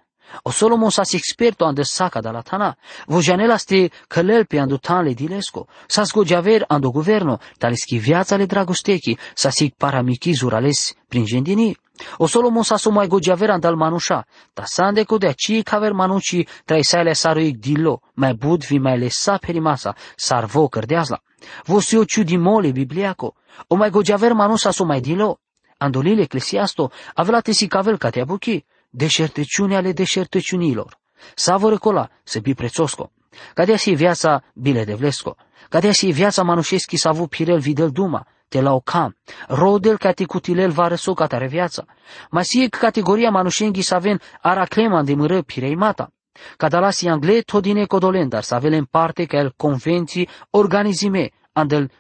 O 0.44 0.52
Solomon 0.52 0.92
sas 0.92 1.14
experto 1.14 1.66
ande 1.66 1.84
saca 1.84 2.22
da 2.22 2.32
la 2.32 2.42
tana, 2.42 2.76
vo 3.08 3.22
janela 3.22 3.58
ste 3.58 3.92
călel 4.08 4.46
pe 4.46 4.60
andu 4.60 4.78
tanle 4.78 5.14
dilesco, 5.14 5.68
sas 5.88 6.12
gojaver 6.12 6.66
ando 6.68 6.92
governo, 6.92 7.40
taleski 7.58 7.98
viața 7.98 8.36
le 8.36 8.46
dragostechi, 8.46 9.18
sasic 9.36 9.76
paramiki 9.76 10.34
zurales 10.34 10.96
prin 11.08 11.26
gendini. 11.26 11.76
O 12.18 12.28
Solomon 12.28 12.64
sa 12.64 12.78
so 12.78 12.92
mai 12.92 13.08
gojaver 13.08 13.50
andal 13.50 13.76
manușa, 13.76 14.26
ta 14.54 14.64
sande 14.66 15.04
co 15.04 15.18
de 15.18 15.28
aci 15.28 15.64
caver 15.64 15.94
manuci 15.94 16.48
traisale 16.66 17.14
saruic 17.14 17.58
dillo, 17.58 18.02
mai 18.14 18.34
bud 18.34 18.64
vi 18.66 18.80
mai 18.80 18.98
lesa 18.98 19.38
perimasa, 19.38 19.96
sar 20.16 20.46
vo 20.46 20.68
cărdeazla. 20.68 21.20
Vo 21.66 21.80
si 21.80 21.96
o 21.98 22.06
ciudi 22.06 22.38
mole 22.38 22.72
bibliaco, 22.72 23.36
o 23.68 23.76
mai 23.76 23.90
gojaver 23.90 24.34
manusa 24.34 24.72
so 24.72 24.86
mai 24.86 25.02
dillo. 25.02 25.40
Andolile 25.78 26.24
eclesiasto 26.24 26.92
avea 27.16 27.42
tesi 27.42 27.68
cavel 27.68 27.98
ca 27.98 28.10
te 28.10 28.22
abuchi, 28.22 28.64
deșertăciune 28.90 29.76
ale 29.76 29.92
deșertăciunilor. 29.92 31.00
Savără 31.36 31.78
cola, 31.78 32.10
să 32.24 32.40
bi 32.40 32.54
prețosco. 32.54 33.12
Cadea 33.54 33.78
si 33.78 33.94
viața 33.94 34.44
bile 34.54 34.84
de 34.84 34.94
vlesco. 34.94 35.36
Cadea 35.70 35.92
si 35.92 36.12
viața 36.12 36.44
manușeschi 36.44 36.98
să 36.98 37.08
avu 37.08 37.28
pirel 37.28 37.60
videl 37.60 37.90
duma, 37.90 38.28
te 38.48 38.62
la 38.62 38.74
ocam. 38.74 39.16
Rodel 39.48 39.98
ca 39.98 40.12
te 40.12 40.26
cutilel 40.26 40.72
va 40.72 40.88
răso 40.88 41.14
ca 41.14 41.28
tare 41.28 41.48
viața. 41.48 41.86
Ma 42.30 42.42
si 42.42 42.70
categoria 42.70 43.30
manușenghi 43.30 43.82
să 43.82 43.96
avem 43.96 44.20
araclema 44.42 45.04
de 45.04 45.16
mără 45.16 45.42
pirei 45.42 45.76
mata. 45.76 46.14
Cadalasi 46.58 47.08
angle 47.08 47.42
todine 47.42 47.86
codolendar 47.86 48.44
să 48.44 48.56
avem 48.56 48.86
parte 48.86 49.26
ca 49.26 49.38
el 49.38 49.54
convenții 49.58 50.30
organizime 50.50 51.30
andel 51.52 51.92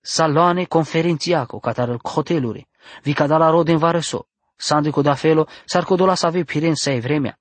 saloane 0.00 0.64
conferențiaco, 0.64 1.58
ca 1.58 1.72
tare 1.72 1.96
hoteluri. 2.02 2.68
Vi 3.02 3.12
cadala 3.12 3.50
roden 3.50 3.78
va 3.78 3.90
răso. 3.90 4.26
Sandico 4.66 5.02
da 5.02 5.14
felo, 5.14 5.46
sar 5.64 5.84
codola 5.84 6.16
sa 6.16 6.30
ve 6.30 6.44
piren 6.44 6.74
sei 6.74 7.00
vremea. 7.00 7.38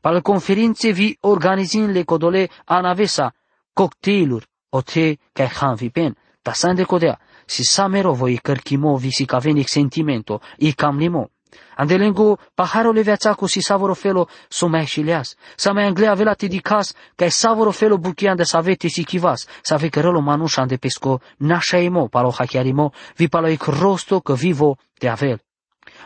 Pal 0.00 0.20
conferințe 0.20 0.90
vi 0.90 1.16
organizin 1.20 1.92
le 1.92 2.02
codole 2.02 2.48
anavesa, 2.64 3.34
cocktailuri, 3.72 4.46
o 4.68 4.80
te 4.82 5.16
ca 5.32 5.46
han 5.58 5.74
vi 5.74 5.90
pen, 5.90 6.16
ta 6.42 6.52
sande 6.52 6.84
codea, 6.84 7.18
si 7.46 7.62
samero 7.64 8.12
voi 8.12 8.36
cărchimo 8.36 8.96
vi 8.96 9.10
si 9.10 9.24
cavenic 9.24 9.68
sentimento, 9.68 10.40
i 10.58 10.72
cam 10.72 10.98
limo, 10.98 11.30
Ande 11.76 11.96
lengo 11.96 12.38
paharole 12.54 13.02
veațaco 13.02 13.46
si 13.46 13.60
savoro 13.60 13.94
felo 13.94 14.28
so 14.48 14.68
mai 14.68 14.84
xilias. 14.84 15.36
Sa 15.56 15.72
mai 15.72 15.86
anglea 15.86 16.10
avela 16.10 16.34
te 16.34 16.46
dicas 16.48 16.94
ca 17.16 17.24
e 17.24 17.30
savoro 17.30 17.70
felo 17.70 17.96
buchian 17.98 18.36
de 18.36 18.44
savete 18.44 18.88
si 18.88 19.04
kivas. 19.04 19.46
Sa 19.62 19.76
ve 19.76 19.88
cărălo 19.88 20.20
manușa 20.20 20.62
ande 20.62 20.76
pesco 20.76 21.20
nașa 21.36 21.78
imo 21.78 22.08
palo 22.08 22.30
hachiarimo 22.30 22.92
vi 23.16 23.28
palo 23.28 23.48
ic 23.48 23.62
rosto 23.62 24.20
că 24.20 24.34
vivo 24.34 24.76
te 24.98 25.08
avel. 25.08 25.45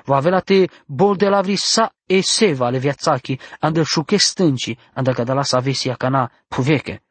Va 0.05 0.17
avela 0.17 0.41
te 0.41 0.69
bol 0.87 1.17
de 1.17 1.29
lavri 1.29 1.57
sa 1.57 1.93
e 2.07 2.21
seva 2.21 2.71
le 2.71 2.79
viațachi 2.79 3.39
ande 3.61 3.83
șuche 3.83 4.17
stânci 4.17 4.79
ande 4.95 5.13
că 5.13 5.23
de 5.25 5.33
la 5.33 5.43
savesi 5.43 5.89
acana 5.89 6.33
puveche. 6.49 7.03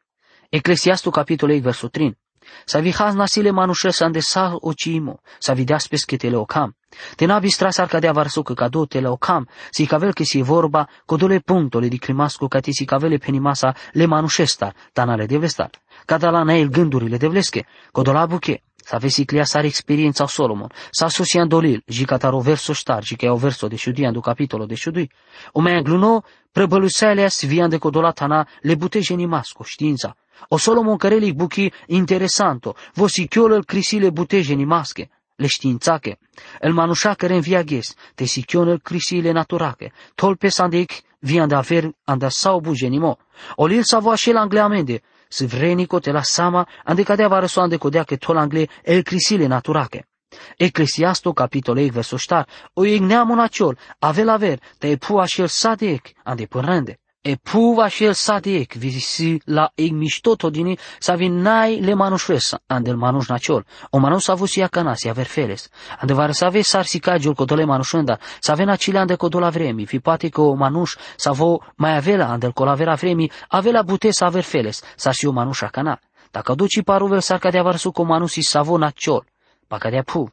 Eclesiastul 0.48 1.12
capitolul 1.12 1.60
versul 1.60 1.88
3. 1.88 2.18
Sa 2.64 2.78
vi 2.80 2.92
has 2.92 3.14
nasile 3.14 3.50
manușes 3.50 4.00
ande 4.00 4.20
sa 4.20 4.56
ocimo, 4.60 5.20
sa 5.38 5.52
vi 5.52 5.64
deaspes 5.64 6.04
che 6.04 6.16
te 6.16 6.28
le 6.28 6.36
ocam. 6.36 6.76
Te 7.16 7.26
nabi 7.26 7.50
stras 7.50 7.78
arcadea 7.78 8.12
varsu 8.12 8.42
că 8.42 8.54
cado 8.54 8.86
te 8.86 9.00
le 9.00 9.08
ocam, 9.08 9.48
si 9.70 9.86
cavel 9.86 10.12
che 10.12 10.24
si 10.24 10.42
vorba, 10.42 10.88
codole 11.04 11.38
puntole 11.38 11.88
di 11.88 11.98
crimasco 11.98 12.48
ca 12.48 12.60
ti 12.60 12.72
si 12.72 12.84
cavele 12.84 13.18
penimasa 13.18 13.74
le 13.92 14.06
manușesta, 14.06 14.74
tanale 14.92 15.26
de 15.26 15.38
vestar. 15.38 15.70
Cada 16.04 16.30
la 16.30 16.42
nael 16.42 16.68
gândurile 16.68 17.16
de 17.16 17.26
vlesche, 17.26 17.66
codola 17.92 18.26
buche, 18.26 18.62
Sa 18.84 18.98
vesi 18.98 19.24
clia 19.24 19.44
sar 19.44 19.64
experiența 19.64 20.26
Solomon, 20.26 20.68
sa 20.90 21.08
sosian 21.08 21.48
dolil, 21.48 21.82
jicatar 21.86 22.32
o 22.32 22.40
verso 22.40 22.72
star, 22.72 23.02
jica 23.04 23.26
e 23.26 23.28
o 23.28 23.36
verso 23.36 23.68
de 23.68 23.76
șudian 23.76 24.12
do 24.12 24.20
capitolo 24.20 24.66
de 24.66 24.74
șudui. 24.74 25.10
O 25.52 25.60
mai 25.60 25.82
gluno, 25.82 26.24
prăbălusealeas 26.52 27.44
vian 27.44 27.68
de 27.68 27.78
codolatana 27.78 28.48
le 28.62 28.74
buteje 28.74 29.14
masco, 29.14 29.64
știința. 29.64 30.16
O 30.48 30.56
Solomon 30.56 30.96
carelic 30.96 31.34
buchi 31.34 31.72
interesanto, 31.86 32.74
vosi 32.94 33.26
chiolă 33.28 33.60
crisile 33.60 34.10
buteje 34.10 34.54
masche, 34.54 35.10
le 35.40 35.46
științache. 35.46 36.18
El 36.60 36.72
manușa 36.72 37.14
care 37.14 37.34
în 37.34 37.40
via 37.40 37.62
ghes, 37.62 37.94
te 38.14 38.24
si 38.24 38.42
chionă 38.42 38.76
crisile 38.76 39.30
naturache, 39.30 39.92
tolpe 40.14 40.48
sandec 40.48 40.90
vian 41.18 41.48
de 41.48 41.54
aver 41.54 41.90
anda 42.04 42.28
sau 42.28 42.60
bugenimo. 42.60 43.18
Olil 43.54 43.82
sa 43.82 43.98
voa 43.98 44.14
și 44.14 44.30
la 44.30 44.40
angleamende, 44.40 45.02
Svrenico 45.28 45.98
te 45.98 46.10
la 46.10 46.22
sama 46.22 46.66
ande 46.84 47.02
cadea 47.02 47.28
va 47.28 47.38
răso 47.38 47.60
ande 47.60 47.76
codea 47.76 48.04
che 48.04 48.16
tol 48.16 48.36
angle 48.36 48.68
el 48.82 49.02
crisile 49.02 49.46
naturake. 49.46 50.08
Eclesiasto 50.56 51.32
capitolei 51.32 51.90
verso 51.90 52.16
star, 52.16 52.46
o 52.72 52.84
igneam 52.84 53.30
un 53.30 53.38
aciol, 53.38 53.78
avel 53.98 54.28
aver, 54.28 54.60
te 54.78 54.88
e 54.88 54.96
pu 54.96 55.18
așel 55.18 55.46
sadec, 55.46 56.02
ande 56.24 56.46
părânde. 56.46 56.98
E 57.22 57.36
pu 57.36 57.76
așel 57.80 58.12
sadec, 58.12 58.72
visi 58.72 59.40
la 59.44 59.70
ig 59.74 59.92
miștoto 59.92 60.50
dini, 60.50 60.78
sa 60.98 61.14
vin 61.14 61.40
nai 61.40 61.80
le 61.80 61.94
manușves, 61.94 62.54
ande 62.66 62.90
el 62.90 62.96
manuș 62.96 63.26
naciol, 63.26 63.66
o 63.90 63.98
manus 63.98 64.28
avusia 64.28 64.66
canasi 64.66 65.08
aver 65.08 65.26
feles. 65.26 65.68
Ande 65.98 66.12
var 66.12 66.32
să 66.32 66.44
ave 66.44 66.62
sar 66.62 66.84
sicagiul 66.84 67.34
codole 67.34 67.64
manușenda, 67.64 68.18
să 68.38 68.50
ave 68.50 68.64
nacile 68.64 68.98
ande 68.98 69.14
codola 69.14 69.48
vremi, 69.50 69.86
fi 69.86 69.98
poate 69.98 70.28
că 70.28 70.40
o 70.40 70.54
manuș 70.54 70.94
să 71.16 71.32
vo 71.32 71.58
mai 71.76 71.96
avela 71.96 72.26
ande 72.26 72.46
el 72.46 72.52
colavera 72.52 72.94
vremi, 72.94 73.30
avela 73.48 73.82
bute 73.82 74.10
să 74.10 74.24
aver 74.24 74.42
feles, 74.42 74.82
sa 74.96 75.10
și 75.10 75.26
o 75.26 75.30
manușa 75.30 75.66
cana. 75.66 76.00
Dacă 76.30 76.54
duci 76.54 76.82
paruvel 76.82 77.20
sar 77.20 77.38
cadea 77.38 77.62
varsu 77.62 77.90
cu 77.90 78.02
manusi 78.02 78.40
să 78.40 78.62
vo 78.62 78.78
naciol, 78.78 79.26
pa 79.66 79.78
cadea 79.78 80.02
pu. 80.02 80.32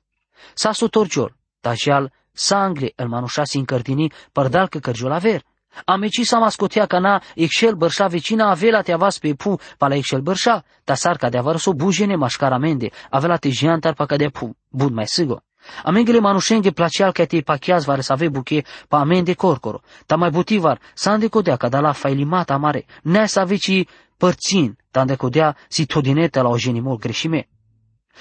Sa 0.53 0.71
su 0.71 0.87
torciol, 0.87 1.35
tajal, 1.59 2.11
sangre 2.31 2.93
el 2.95 3.07
manușa 3.07 3.43
sin 3.43 3.65
cărtini, 3.65 4.11
părdal 4.31 4.67
că 4.67 4.79
cărgiol 4.79 5.11
aver. 5.11 5.41
Ameci 5.85 6.25
sa 6.25 6.37
mascotea 6.37 6.85
cana 6.85 7.21
excel 7.35 7.75
bărșa 7.75 8.07
vecina 8.07 8.49
avela 8.49 8.81
te 8.81 8.91
avas 8.91 9.17
pe 9.19 9.33
pu 9.33 9.59
pala 9.77 9.95
excel 9.95 10.21
bărșa, 10.21 10.63
ta 10.83 10.93
sarca 10.93 11.29
de 11.29 11.37
avar 11.37 11.57
so 11.57 11.73
bujene 11.73 12.15
mașcaramende, 12.15 12.89
avela 13.09 13.37
te 13.37 13.49
jiantar 13.49 13.93
pa 13.93 14.05
de 14.05 14.27
pu, 14.27 14.55
bud 14.69 14.91
mai 14.91 15.07
sigo. 15.07 15.41
Amengele 15.83 16.19
manușenge 16.19 16.71
placeal 16.71 17.11
că 17.11 17.25
te 17.25 17.41
pachiaz 17.41 17.85
var 17.85 17.99
să 18.01 18.11
ave 18.11 18.29
buche 18.29 18.63
pa 18.87 18.99
amende 18.99 19.33
corcoro, 19.33 19.81
ta 20.05 20.15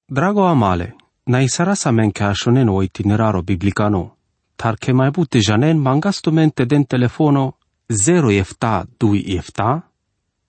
Drago 0.04 0.46
amale, 0.46 0.96
na 1.24 1.40
isara 1.40 1.74
sa 1.74 1.90
men 1.90 2.10
ca 2.10 2.32
shonen 2.32 2.68
o 2.68 2.82
itineraro 2.82 3.42
biblicano, 3.42 4.16
tar 4.56 4.76
che 4.76 4.92
mai 4.92 5.10
bute 5.10 5.38
janen 5.40 5.78
mangastumente 5.78 6.64
den 6.64 6.84
telefono 6.84 7.56
0 7.86 8.30
efta 8.30 8.86
2 8.96 9.24
efta, 9.26 9.89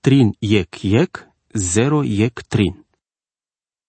trin 0.03 0.33
yek 0.41 0.83
yek, 0.83 1.09
0 1.55 2.03
yek 2.03 2.49
trin. 2.49 2.85